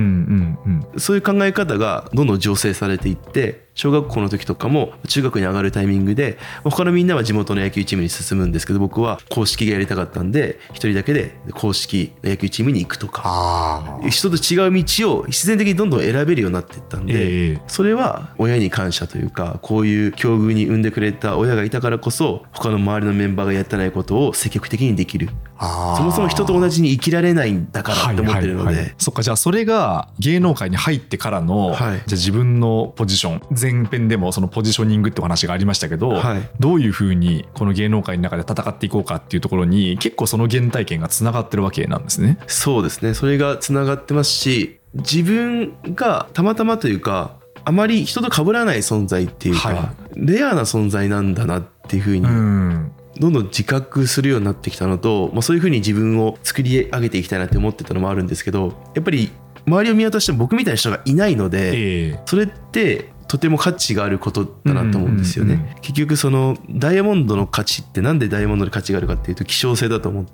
[0.68, 1.00] んうん。
[1.00, 13.98] そういう考え方がどんどん醸成されていって小学校の時とかも中学に上がるタイミングで他のみんなは地元の野球チームに進むんですけど僕は公式がやりたかったんで一人だけで公式の野球チームに行くとか。
[14.10, 17.60] 人と違う道を必然的にどんどん選べるようになっていったんで、ええ。
[17.68, 25.30] それは親に感謝というかこういう境遇に産んでくれた親がいたからこそ他の周りのメンバーがやってないことを積極的にできる。
[25.58, 28.84] そもそも人と同じに生きられないんだからって思ってるので、はいはい。
[28.84, 31.76] はいそっかじゃあそれが芸能界に入ってからの、はい。
[31.76, 36.48] じゃあ自分のポジション前編でもそのポジショニングってお話がありましたけど、はい。
[36.59, 42.38] どういうふうにこの芸能界の中で戦っていこうかっていうところに結構その原体験がつながってるわけなんですね。
[42.46, 43.14] そうですね。
[43.14, 52.92] それがつながってますし自分がたまたまというかあまり人と被らない存在っていうか、はレアな存在なんだなっていうふうにうん。
[53.18, 59.30] どんどん自覚するようになってきたのと、まあ、そういうふうに自分を作り上げていきたいなって思ってたのもあるんですけどやっぱり
[59.66, 62.20] 周りを見渡しても僕みたいな人がいないので、ええ。
[62.26, 70.24] それってとても価値があることだなと思うんですよね、結局そのダイヤモンドの価値ってなんでダイヤモンドの価値があるかっていうと希少性だと思っ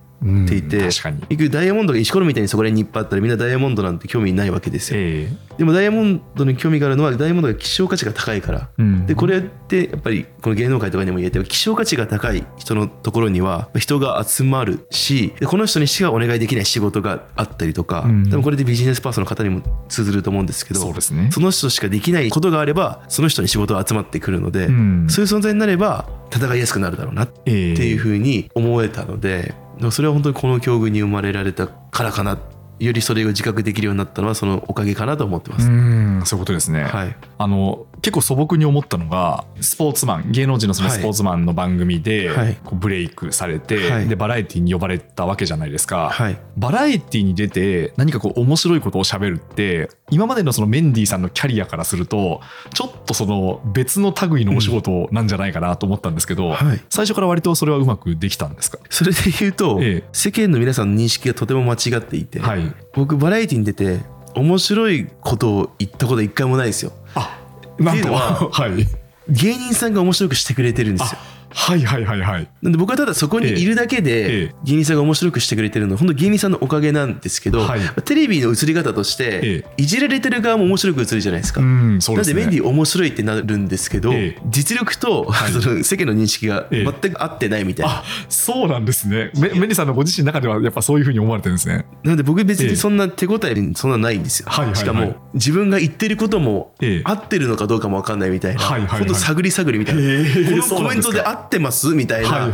[0.48, 1.20] ていて、うん確かに。
[1.28, 5.00] 結局ダイヤモンドが石ころみたいにそこら辺にいっぱいあったらみんなダイヤモンドなんて興味ないわけですよ。
[5.00, 8.68] えでもダイヤモンドに興味があるのはダイヤモンドが希少価値が高いから。
[8.78, 9.06] えうん。
[9.06, 18.24] でこれってやっぱりこの芸能界とかにも言えて希少価値が高い人のところには人が集まるしでこの人にしかお願いできない仕事があったりとか、うん。
[18.24, 21.30] 多分これでビジネスパーソンの方にも通ずると思うんですけどそうですね。
[21.32, 25.06] その人しかできないことがあればその人に仕事が集まってくるので、うん。
[25.08, 32.38] そういう存在になれば戦いやすくなるだろうなってええいうふうに思えたので、でもそれは本当にこの境遇に生まれられたからかな
[32.78, 35.68] よりそれを自覚できるようになったのはそのおかげかなと思ってまうす。
[35.68, 36.84] んそういうことですね。
[36.84, 40.98] はい、あの結構素朴に思ったのがスポーツマン芸能人のそのはい。
[40.98, 42.58] スポーツマンの番組ではい。
[42.62, 44.08] こうブレイクされて、はい。
[44.08, 46.38] でバラエティに呼ばれたわけじゃないですか、はい。
[46.58, 52.40] バラエティに出て何かこう面白いことをしゃべるって今までのそのメンディーさんのキャリアからすると
[52.72, 56.80] ちょっとその別の類のお仕事なんじゃないかなと思ったんですけど、はい。
[56.88, 58.78] 最初から割とそれはうまくできたんですか？
[58.88, 60.08] それで言うと、ええ。
[60.12, 62.72] 世間の皆さんの認識がとても間違っていて、はい。
[62.94, 64.00] 僕バラエティに出て
[64.34, 66.92] 面白いことを言ったこと一回もないですよ。
[67.16, 67.38] あ
[67.78, 68.86] なんとっていうのは はい。
[69.28, 71.18] 芸人さんが面白くしてくれてるんですよ。
[71.58, 72.48] はいはいはいはい。
[72.60, 74.02] なんで僕はただそこにいるだけええ。
[74.02, 77.80] で芸人さんが面白くしてくれてるのは本当芸人さんのおかげなんですけど、はい。
[78.04, 81.62] テレビの映り方としてえいじられてる側も面白く映るじゃないですか。
[81.62, 82.40] うんそうなんですね。
[82.40, 84.42] でメンディー面白いってなるんですけど、ええ。
[84.50, 87.92] 実力と、その世間の認識がええ全く合ってないみたいな。
[87.92, 89.30] あそうなんですね。
[89.34, 91.86] メメンディさんのご自身の中ではやっぱそういうふうに思われてるんですね。
[92.04, 92.70] なので僕別ええ。
[92.70, 94.48] にそんな手応えそんなないんですよ。
[94.50, 97.02] はいしかも自分が言ってることもええ。
[97.04, 98.98] 合ってるのかどうかも分かんないみたいな、はいはいはい。
[99.00, 101.94] 本当探り探りみたいな、このコメントで合ってます？
[101.94, 102.52] みたいな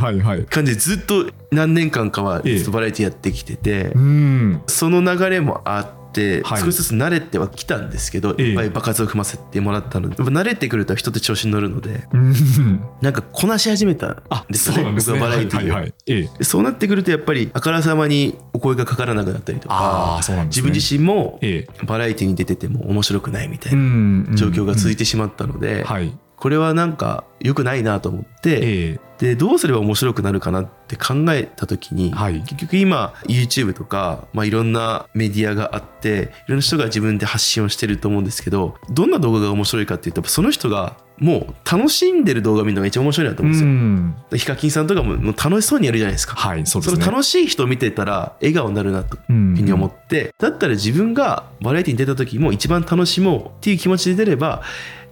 [0.49, 4.63] 感じでずっと何年間かはバラエティやってきてて、うん。
[4.67, 6.63] その流れもあって、はい。
[6.63, 8.47] 少しずつ慣れてはきたんですけど、ええ。
[8.49, 12.85] いっぱい爆発を踏ませてもらったので慣れてくると人って調子に乗るのでうん。
[13.03, 32.41] なんかこなし始めたんあですよね僕はバラエティーそうなってくるとやっぱりあからさまにお声がかからなくなったりとか自分自身もえバラエティに出てても面白くないみたいえな状況が続いててしまったので、はいこれはなんか良くないなと思って、えでどうすれば面白くなるかなって考えた時に、はい。
[32.41, 44.39] 結局今 YouTube とか、まあ、いろんなメディアがあっていろんな人が自分で発信をしてると思うんですけどどんな動画が面白いかっていうとその人がもう楽しんでる動画を見るのが一番面白いなとえ思うんですよ。
[44.41, 46.35] ヒカキンさんとかももう楽しそうにやるじゃないですか。
[46.35, 47.01] はいそうですね。
[47.01, 54.63] その楽しい人を見てたら笑顔になるなといううんふうに思って、だったら自分がバラエティに出た時も一番楽しもうっていう気持ちで出れば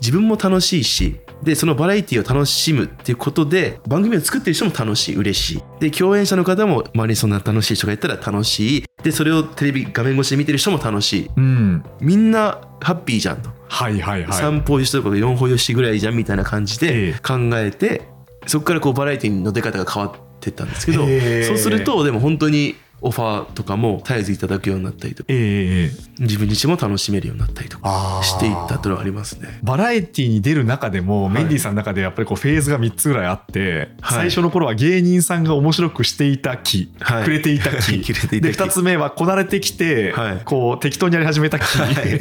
[0.00, 5.62] 自分も楽しいしでそのバラエティを楽しむっていうことで番組を作ってる人も楽しい嬉しい。
[5.80, 8.84] で共演者の方も周りにそんな楽しい人がいたら楽しい。
[9.02, 11.30] でそれをテレビ画面越しで見てる人も楽しい。
[11.34, 11.84] うん。
[12.00, 14.30] みんなハッピーじゃんと、はいはいはい。
[14.30, 17.12] 3歩よしとか4歩よしぐらいじゃんみたいな感じええ。
[17.12, 18.02] で考えて、
[18.46, 21.06] そこからこうバラエティの出方が変わってったんですけど、
[21.46, 25.26] そうするとでも本当にオファーとかも絶えずいただくようになったりとか。
[25.28, 29.58] ええええ自分自身も楽しめるようになったりとかしていったというのはありますね。
[29.62, 31.30] バラエティに出る中でも、い。
[31.30, 34.18] メンディーさんの中でやっぱりこうフェーズが3つぐらいあって、はい。
[34.18, 37.24] 最初の頃は芸人さんが面白くしていた気、はい。
[37.24, 40.42] くれていた気 で気2つ目はこなれてきて、はい。
[40.44, 41.68] こう適当にやり始めた気、い。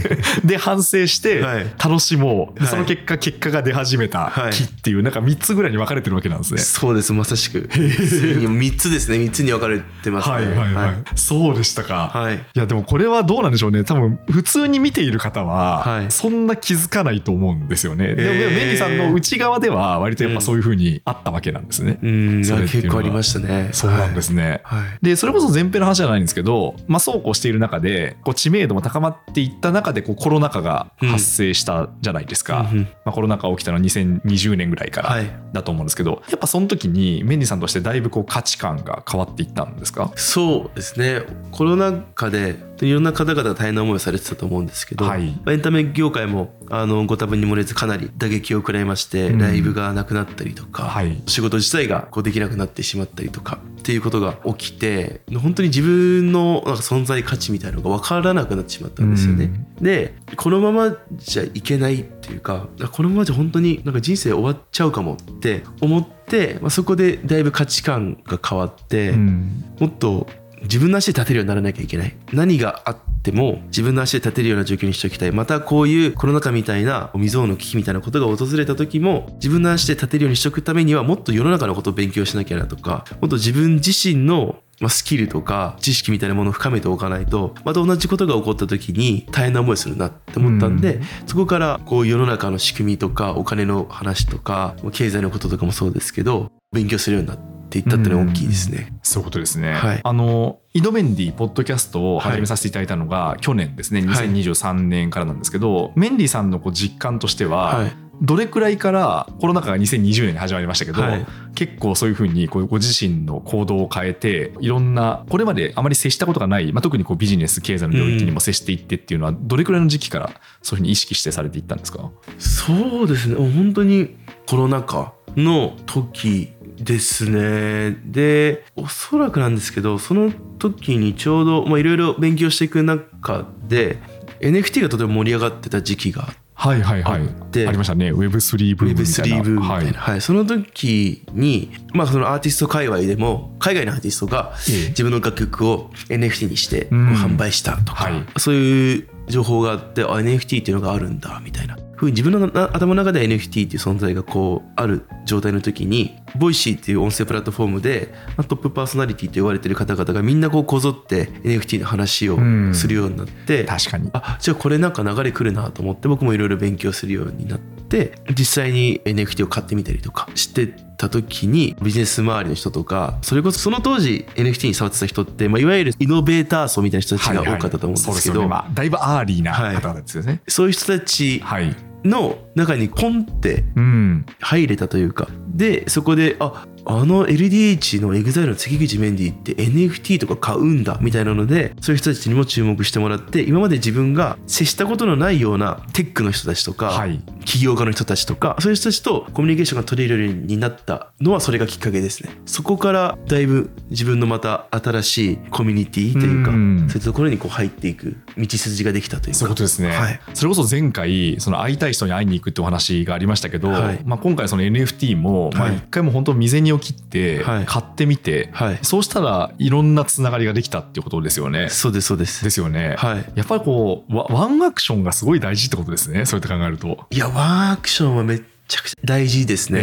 [0.47, 1.65] で反省してはい。
[1.83, 4.53] 楽しもう、その結果結果が出始めたはい。
[4.53, 6.61] 気っていうなんか3つぐらいに分かれてるわけなんですね。
[6.61, 7.69] そうですまさしく。
[7.69, 9.17] 3つですね。
[9.17, 10.35] 3つに分かれてますね。
[10.35, 10.85] はいはいはいはい。
[10.85, 12.35] はい、はいそうでしたか、はい。
[12.35, 13.83] いやでもこれはどうなんでしょうね。
[13.83, 16.11] 多分普通に見ている方ははい。
[16.11, 18.49] そんな気づかないと思うんですよね、でもへー。
[18.49, 22.41] メンディさんの内側では割とやっぱそういう風にあったわけなんですね、うん。
[22.41, 23.69] 結構ありましたね。
[23.71, 24.99] そうなんですね、はい、はい。
[25.01, 32.77] でそれこそ前編の話じゃないんですけど、まあ、そうこうしている中でこう知名度も高まっていった中でこうコロナ禍が発生したじゃないですか、うん。
[32.77, 35.31] うんまあ、コロナ禍起きたのは2020年ぐらいからはい。
[35.53, 40.11] だと思うんですけど、やっぱその時にメンディさんとしてだいぶこう価値観が変わっていったんですか？
[40.15, 41.23] そうですね。
[41.51, 45.33] コロナ禍でいろんな方々が大変な思いをされてたと思うんですけど、はい。
[45.47, 49.39] エンタメ業界もあのご多分に漏れずかなり打撃を食らいまして、うん。
[49.39, 51.21] ライブがなくなったりとか、はい。
[51.27, 59.51] 仕事自体がこうできなくなってしまったりとかっていうことが起きて本当に自分のなんか存在価値みたいなのが分からなくなってしまったんですよね。
[59.81, 69.63] でこのままじゃいけないっていうかこのままじゃ本当になんか人生終わっちゃうかもって思って、まあ、そこでだいぶ価値観が変わって、うん。
[69.79, 70.27] もっと
[70.63, 72.15] 自分の足で立てるようにならなきゃいけない。
[72.33, 75.31] 何があっても自分の足で立てるような状況にしておきたい。
[75.31, 91.03] またこういうコロナ禍みたいな未曾有の危機みたいなことが訪れた時も自分の足で立てるようにしておくためにはもっと世の中のことを勉強しなきゃなとかもっと自分自身のまあスキルとか知識みたいなものを深めておかないとまた同じことが起こった時に大変な思いするなって思ったんで、うん。
[91.27, 98.97] そこからこう世の中の仕組みとかお金の話とか経済のこととかもそうですけど勉強するようになっていったってのは大きいですね。
[99.03, 99.73] そういうことですね。
[99.73, 100.01] はい。
[100.03, 104.29] あの、イドメンディポッドキャストを始めさせていただいたのが去年ですね、はい。
[104.29, 107.91] 2023年からなんですけど、メンディさんのこう実感としては、はい。
[108.21, 111.25] どれくらいからコロナ禍が2020年に始まりましたけど、はい。
[111.55, 122.11] 結構そういうふうにこうご自身の行動を変えていろんなこれまであまり接したことがない、まあ、特にこうビジネス経済の領域にも接していってっていうのはどれくらいの時期からそういうふうに意識してされていったんですか？
[122.37, 123.35] そうですね。
[123.35, 127.97] 本当にコロナ禍の時ですね。
[128.05, 133.97] でおそらくなんですけどその時にちょうどまあいろいろ勉強していく中で
[134.39, 137.21] NFT がとても盛り上がってた時期がはいはいはい。
[137.51, 138.11] でありましたね。
[138.11, 139.37] Web3 ブームみたいな。
[139.37, 140.11] Web3 ブームみたいな、はい。
[140.11, 140.21] はい。
[140.21, 144.89] その時に、まあ、そのアーティスト界隈でも海外のアーティストがええ。
[144.89, 148.25] 自分の楽曲を NFT にして販売したとか、はい。
[148.37, 164.09] そういう情報があってあ NFT っていうのがあるんだみたいなふうに自分のな頭の中で NFT っていう存在がこうある状態の時に Voicy っていう音声プラットフォームで、まあ、トップパーソナリティと言われてる方々がみんなこうこぞって NFT の話をうんするようになって、確かに。
[164.13, 180.41] あじゃあこれなんか流れ来るなと思って僕もいろいろ勉強するようになって実際に NFT を買ってみたりとかしてた時にビジネス周りの人とかそれこそその当時 NFT に触ってた人って、まあ、いわゆるイノベーター層みたいな人たちが多かったと思うんですけど、そうですよね、まあ、だいぶアーリーな方々ですよね。
[180.47, 184.25] そういう人たちはい、の中にポンってうん。
[184.39, 185.27] 入れたというか。
[185.47, 197.21] でそこでああの LDH の EXILE の関口メンディーって NFT とか買うんだみたいなのでそういう人たちにも注目してもらって今まで自分が接したことのないようなテックの人たちとか、はい。
[197.45, 202.31] 起業家の人たちとかそういう人たちとコミュニケーションが取れるようになったのはそれがきっかけですね。
[202.45, 206.87] そこからだいぶ自分のまた新しいコミュニティというかうん。
[206.89, 209.39] そういうところにこう入っていく道筋ができたというか。
[209.39, 210.19] そういうことですね、はい。
[210.33, 214.01] それこそ前回その会いたい人に会いに行くってお話がありましたけど、はい。
[214.05, 215.77] まあ、今回その NFT もまあはい。
[215.77, 217.65] 一回も本当未然に起きてはい。
[217.65, 218.79] 買ってみて、はい。
[218.81, 221.69] そうしたらいろんなつながりができたっていうことですよね。
[221.69, 222.43] そうですそうです。
[222.43, 222.95] ですよね。
[222.97, 223.31] はい。
[223.35, 227.05] やっぱりこうワワンアクションがすごい大事ってことですねそうやって考えると。
[227.09, 229.81] いやワンアクションはめっちゃくちゃ大事ですね、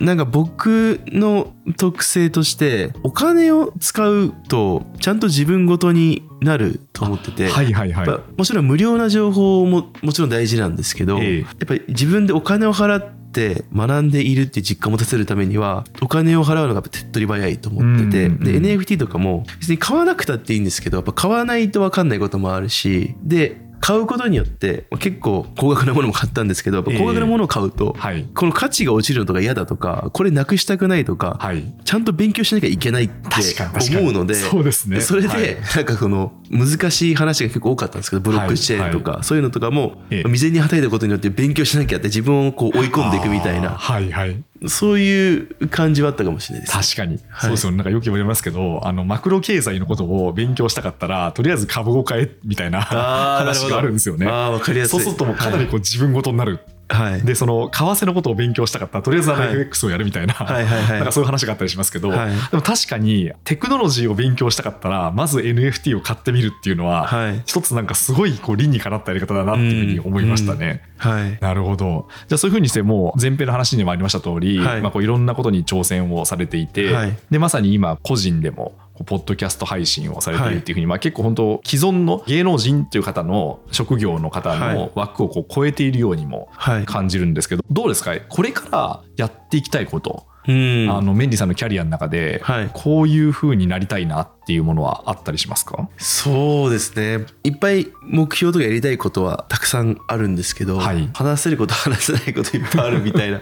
[0.00, 0.04] え。
[0.04, 8.08] なんか僕の特性としてお金を使うとちゃんと自分ごとになると思ってて、はいはいはい。
[8.36, 11.40] もちろん無料な情報ももちろん大事なんですけど、ええ。
[11.40, 28.24] やっぱり自分でお金を払って学んでいるって実感を持たせるためにはお金を払うのが手っ取り早いと思ってて、うんうんで NFT とかも別に買わなくたっていいんですけどやっぱ買わないと分かんないこともあるしで買うことによってまあ結構高額なものも買ったんですけど高額なものを買うと、はい。
[28.34, 31.64] この価値が落ちるのとか嫌だとかこれなくしたくないとか、はい。
[31.84, 35.00] ちゃんと勉強しなきゃいけないって思うのでそうですね。
[35.00, 35.56] それで、はい。
[35.76, 40.22] なんかその難しい話が結構多かったんですけどブロックチェーンとか、そういうのとかも、ええ。
[40.22, 43.70] 未然にはたいたことによって勉強しなきゃって自分をこう追い込んでいくみたいな。
[43.70, 46.94] はいはいそういう感じはあったかもしれないです。
[46.94, 47.40] 確かに、はい。
[47.42, 47.76] そうですよね。
[47.76, 54.26] なんかよく言われますけどあのマクロ経済のことを勉強したかったらとりあえず株を買えみたいな話があるんですよね。
[54.26, 54.90] あーわかりやすい。
[54.90, 58.98] そうするともうかなりこう自分ごとになる、はい、でその為替のことを勉強したかった。
[58.98, 59.52] らとりあえずあのはい。
[59.54, 62.30] FX をやるみたいな、はい なんかそういう話があったりしますけど、はい。
[62.50, 67.42] でも確かにテクノロジーを勉強したかったらまず NFT を買ってみるっていうのは、はい。
[67.46, 70.82] 一つなんかすごいこう理にかなったやり方だなっていうふうに思いましたね。
[70.98, 71.38] はい。
[71.40, 72.08] なるほど。
[72.28, 74.80] じゃあそういうふうにしてもう前編の話にもありました通り、はい。
[74.80, 77.16] まあこういろんなことに挑戦をされていて、はい。
[77.30, 80.50] でまさに今個人でもポッドキャスト配信をされてい。
[80.50, 86.86] るっていうふうに、まあ、結構本当既存の芸能人という方の職業の方の枠をこう超えているようにもはい。
[86.86, 88.16] 感じるんですけど、どうですか？
[88.28, 90.88] これからやっていきたいこと、うん。
[90.90, 92.70] あのメンディさんのキャリアの中で、はい。
[92.72, 95.88] こういうふうになりたいなっていうものはあったりしますか？
[95.98, 97.26] そうですね。
[97.44, 101.08] いっぱい目標とかやりたいことはたくさんあるんですけど、はい。
[101.14, 103.40] 話せること話せないこといっぱいあるみたいな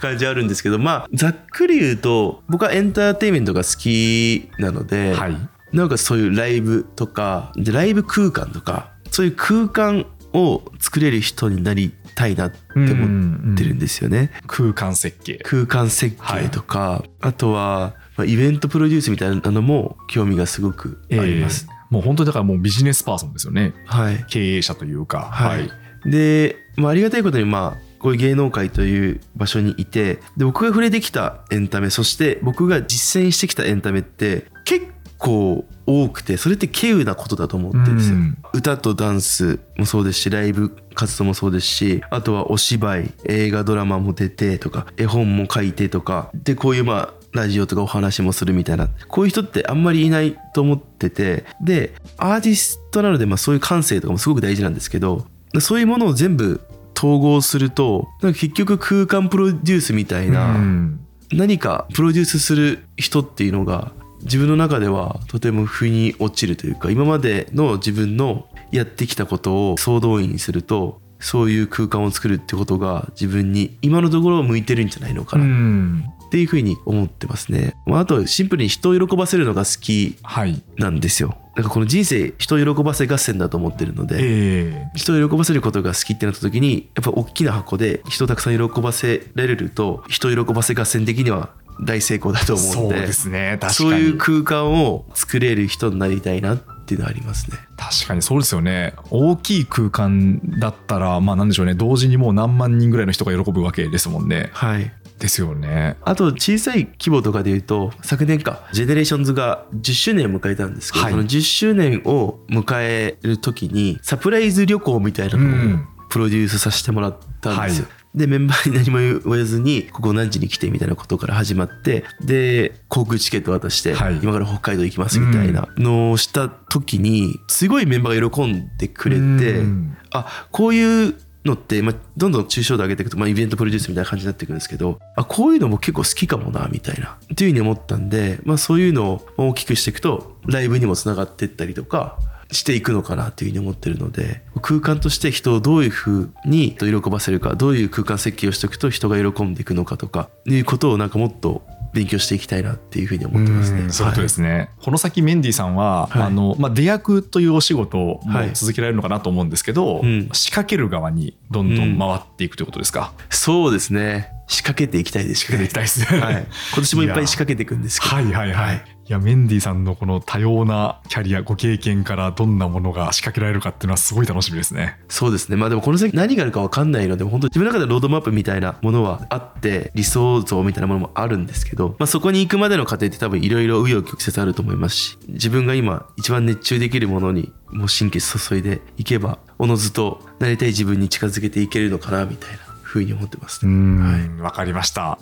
[0.00, 5.36] 感じあるんですけど まあざっくり言うと僕はエンターテインメントが好きなので、はい。
[5.72, 14.30] なんかそういうライブとかでライブ空間とかそういう空間を作れる人になりたいなって思ってるんですよね。
[14.46, 15.38] 空間設計。
[15.42, 21.66] 空間設計とか、あとは、まあ、イベントプロデュースみたいなのも興味がすごくあります。
[21.68, 23.74] えーもう本当にだからもうビジネスパーソンですよね。
[23.84, 25.22] はい、経営者というか。
[25.22, 25.68] はい。
[26.08, 34.86] で、まあ、ありがたいことにまあこういう芸能界という場所にいてで僕が触れてきたエンタメそして僕が実践してきたエンタメって結
[35.18, 38.16] 構多くてそれって稀有なことだと思ってるんですよ。
[38.16, 38.38] うん。
[38.52, 48.88] 歌とダンスもそうですしライブ活動もそうですしあとはお芝居映画ドラマも出てとか絵本も書いてとかでこういうまあラジオとかお話もするみたいな。
[49.08, 55.26] こういう人ってあんまりいないと思っててでアーティストなのでまあそういう感性とかもすごく大事なんですけど
[55.58, 56.60] そういうものを全部
[56.96, 61.00] 統合するとなんか結局空間プロデュースみたいな、うん。
[61.32, 77.74] 何かプロデュースする人っていうのが自分の中ではとても腑に落ちるというか今までの自分のやってきたことを総動員するとそういう空間を作るってことが自分に今のところ向いてるんじゃないのかうなっんていうふうに思ってますね。
[77.86, 81.36] まあ、あとシンプルに人を喜ばせるのが好きはいなんですよ。
[81.56, 91.50] なんかこの人生人を喜ばせ合戦だと思ってるので、え人を喜ばせることが好きってなった時にやっぱ大きな箱で人をたくさん喜ばせられると人を喜ばせ合戦的には
[91.84, 93.58] 大成功だとー思うんでそうですね。
[93.60, 93.74] 確かに。
[93.74, 97.56] そういう空間を作れる人になりたいなっていうのはありますね。
[97.76, 98.94] 確かにそうですよね。
[99.10, 101.74] 大きい空間だったらまあなんでしょうね。
[101.74, 104.50] 同時にもう何万人ぐらいの人が喜ぶわけですもんね。
[104.52, 104.92] はい。
[105.18, 105.96] ですよね。
[106.02, 111.12] あと小さい規模とかで言うと昨年か GENERATIONS が10周年を迎えたんですけど、はい。
[111.12, 115.88] その10周年を迎える時にサプライズ旅行みたいなうのをん。
[116.08, 117.84] プロデュースさせてもらったんですよ。
[117.84, 124.18] はでメンバーに何も言わずにここ何時に来てみたいなことから始まってで航空チケット渡して、はい。
[124.22, 129.96] 今から北海道行きますみたいなのをした時にすごいメンバーが喜んでくれて、うん。
[130.12, 142.18] あこういうのって、まあ、どんどん抽象度上げていくと、まあ、イベントプロデュースみたいな感じになっていくんですけどあこういうのも結構好きかもなみたいなっていうふうに思ったんで、まあ、そういうのを大きくしていくとライブにもつながっていったりとか
[142.52, 153.80] していくのかなっていうふうに思ってるので空間として人をどういうふうに喜ばせるかどういう空間設計をしておくと人が喜んでいくのかとかいうことをなんかもっと勉強していきたいなっていうふうに思ってますね。
[153.80, 156.22] うんそうですね、この先メンディーさんは、はい。
[156.22, 158.50] あのまあ、出役というお仕事もはい。
[158.54, 160.28] 続けられるのかなと思うんですけど、うん。
[160.32, 164.30] 仕掛ける側にどんどん回っていくということですか、そうですね。
[164.46, 166.46] 仕掛けていきたいです仕掛けていきたいですね、はい、今
[166.76, 168.16] 年もいっぱい仕掛けていくんですけど。
[168.16, 168.84] はいはいはい。
[169.12, 174.98] や、メンディーさんのこの多様なキャリア、ご経験からどんなものが仕掛けられるかっていうのはすごい楽しみですね。
[175.08, 193.72] そうですねまあでもこの先何があるか分かんないので本当自分の中でロードマップみたいなものはあって理想像みたいなものもあるんですけど、まあ、そこに行くまでの過程って多分いろいろ紆余曲折あると思いますし自分が今一番熱中できるものにもう神経注いでいけばおのずとなりたい自分に近づけていけるのかなみたいなふうに思ってますね。
[193.72, 195.02] ん、わ、かりました。
[195.02, 195.18] は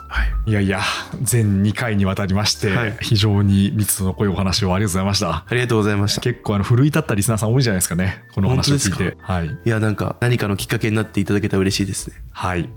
[0.46, 0.80] いいやいや、
[1.22, 5.44] 全2回にわたりまして、はい非常に密度の濃いお話をありがとうございました。
[5.46, 6.22] ありがとうございました。
[6.22, 8.24] 結構あの奮い立ったリスナーさん多いんじゃないですかね。
[8.34, 9.18] このお話を聞いて。
[9.20, 9.46] はい。
[9.46, 12.16] いやなんか何かのきっかけになっていただけたら嬉しいですね。
[12.32, 12.62] はい。
[12.62, 12.68] じ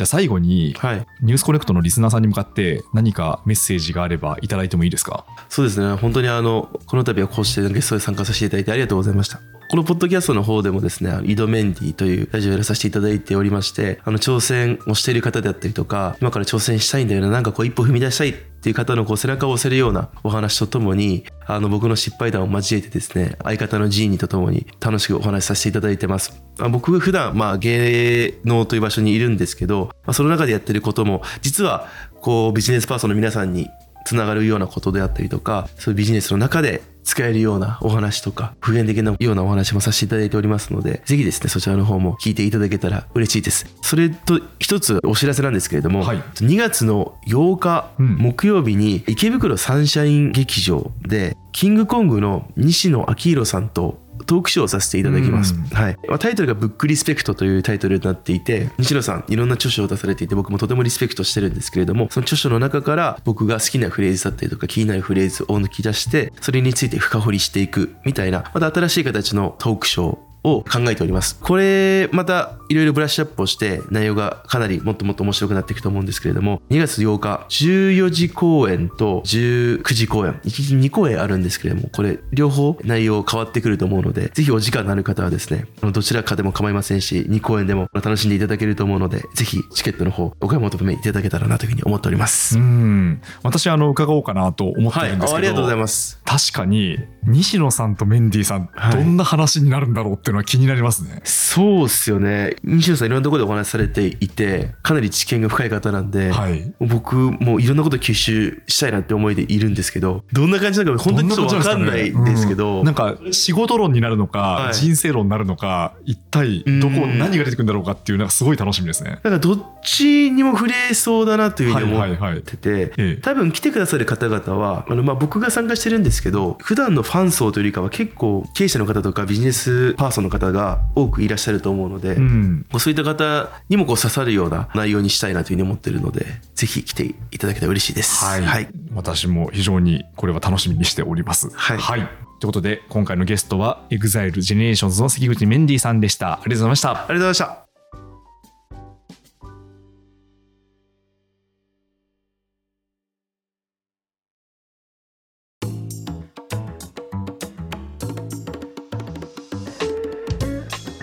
[0.00, 1.06] ゃあ最後に、はい。
[1.22, 5.26] ニュースコネクトのリスナーさんに向かって何かメッセージがあればいただいてもいいですか？
[5.48, 9.40] そうですね本当にあのこの度はこうしてゲストで参加させていただいてありがとうございました
[9.70, 26.42] このポッドキャストの方でもですねあ井戸メンディというラジオをやらさせていただいておりましてあの挑戦をしている方であったりとか今から挑戦したいんだよななんかこう一歩踏み出したいっていう方のこう背中を押せるようなお話とともにあの僕の失敗談を交えてですね相方のジーニーとともに楽しくお話しさせていただいてます。
[26.58, 31.86] あ僕普段まあ芸能という場所にいるんですけど、まあ、その中でやってることも実は
[32.20, 33.68] こうビジネスパーソンの皆さんに
[34.10, 43.66] つながるようなことであったりとかそういうビジネスの中で使えるようなお話とか普遍的なようなお話もさせていただいておりますのでぜひですねそちらの方も聞いていただけたら嬉しいです。
[43.82, 46.18] それと一つお知らせなんですけれども、はい。
[46.18, 48.16] 2月の8日うん。
[48.16, 55.62] 木曜日に池袋サンシャイン劇場でキングコングの西野昭弘さんとトークショーをさせていただきます、うん。
[55.64, 55.98] はい。
[56.08, 71.38] まあ、タイトルが「ブックリスペクト」というタイトルになっていて西野さんいろんな著書を出されていて僕もとてもリスペクトしてるんですけれどもその著書の中から僕が好きなフレーズだったりとか気になるフレーズを抜き出してそれについて深掘りしていくみたいなまた新しい形のトークショーを考えております。
[71.40, 92.58] これ、またいろいろブラッシュアップをして内容がかなりもっともっと面白くなっていくと思うんですけれども、2月8日、14時公演と19時公演、1日2公演あるんですけれども、これ両方内容変わってくると思うので、ぜひお時間のある方はですね、どちらかでも構いませんし、2公演でも楽しんでいただけると思うので、ぜひチケットの方お買い求めいただけたらなというふうに思っております。
[92.58, 96.20] うん私あの伺おうかなと思ってはい、るんですけど、あありがとうございます。
[96.24, 101.20] 確かに西野さんとメンディーさん、はいどんな話になるんだろうっていうのは気になりますね。
[101.24, 102.56] そうっすよね。
[102.64, 106.72] 西野さんいろんなところでお話しされていて、かなり知見が深い方なんで、はい。
[106.80, 112.84] 僕もいろんなこと吸収したいなって思いでいるんですけど、どんな感じなのか本当にちょっとわかんないですけど、うん。
[112.84, 114.74] なんか仕事論になるのか、はい。
[114.74, 117.18] 人生論になるのか一体どこうん。
[117.18, 119.18] 何が出てくるんだろうかっていうのがすごい楽しみですね。
[119.22, 122.38] なんかどっちにも触れそうだなというふうに思はいはいはい。
[122.38, 123.20] ってて、ええ。
[123.20, 132.66] 多分来てくださる方々はあのまあ僕が参加してるんですけど普段のファン層というよりかは結構経営者の方とかビジネスパーソンの方が多くいらっしゃると思うので、うん。
[132.78, 138.24] そういった方にもこう刺さるような内容にしたいなというふうに思ってるのでぜひ来ていただけたら嬉しいです。
[138.24, 138.68] はい、はい。
[138.94, 141.50] 私も非常にこれは楽しみにしております。
[141.50, 142.00] はい。
[142.40, 146.34] ということで今回のゲストは EXILEGENERATIONS の関口メンディーさんでした。
[146.34, 146.90] ありがとうございました。
[146.90, 147.69] ありがとうございました。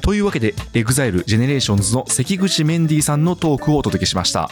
[0.07, 4.49] というわけで EXILEGENERATIONS の関口メンディーさんのトークをお届けしました。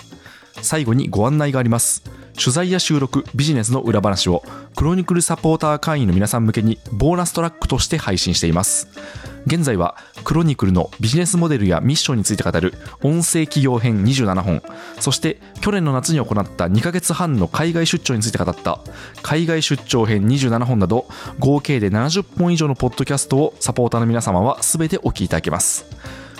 [0.61, 2.03] 最後にご案内があります。
[2.37, 4.43] 取材や収録ビジネスの裏話を
[4.75, 8.87] クロニクルサポーター会員の皆さん向けにボーナストラックとして配信しています。
[9.45, 12.73] 現在はクロニクルのビジネスモデルやミッションについて語る
[13.03, 14.61] 音声企業編27本。
[14.99, 18.79] そして去年の夏に行った2ヶ月半の海外出張について語った
[19.21, 21.07] 海外出張編27本など
[21.39, 25.85] 合計で70本以上のポッドキャストをサポーターの皆様は全てお聞きいただけます。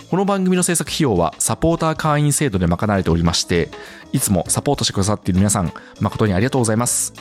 [0.10, 3.70] この番組の制作費用はサポーター会員制度で賄われておりまして
[4.14, 7.14] いつもサポートしてくださっている皆さん誠にありがとうございます。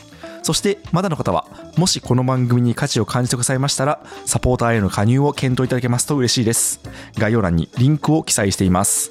[0.43, 1.47] そしてまだの方は
[1.79, 6.81] もしこの番組に価値を感じてくださいましたらサポーターへの加入を検討いただけますと嬉しいです。
[7.17, 9.11] 概要欄にリンクを記載しています。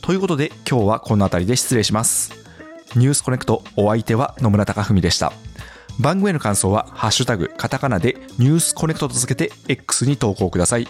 [0.00, 2.32] ということで今日はこの辺りで失礼します。
[2.94, 5.32] ニュースコネクトお相手は野村貴文でした。
[5.98, 10.86] 番組への感想は、ハッシュタグ、カタカナでニュースコネクトと続けて X に投稿ください。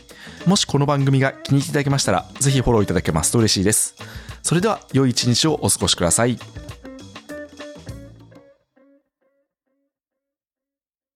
[0.46, 3.94] もしこの番組が気に入っていただけましたら、ぜひフォローいただけますと嬉しいです。
[4.42, 6.38] それでは、良い一日をお過ごしください。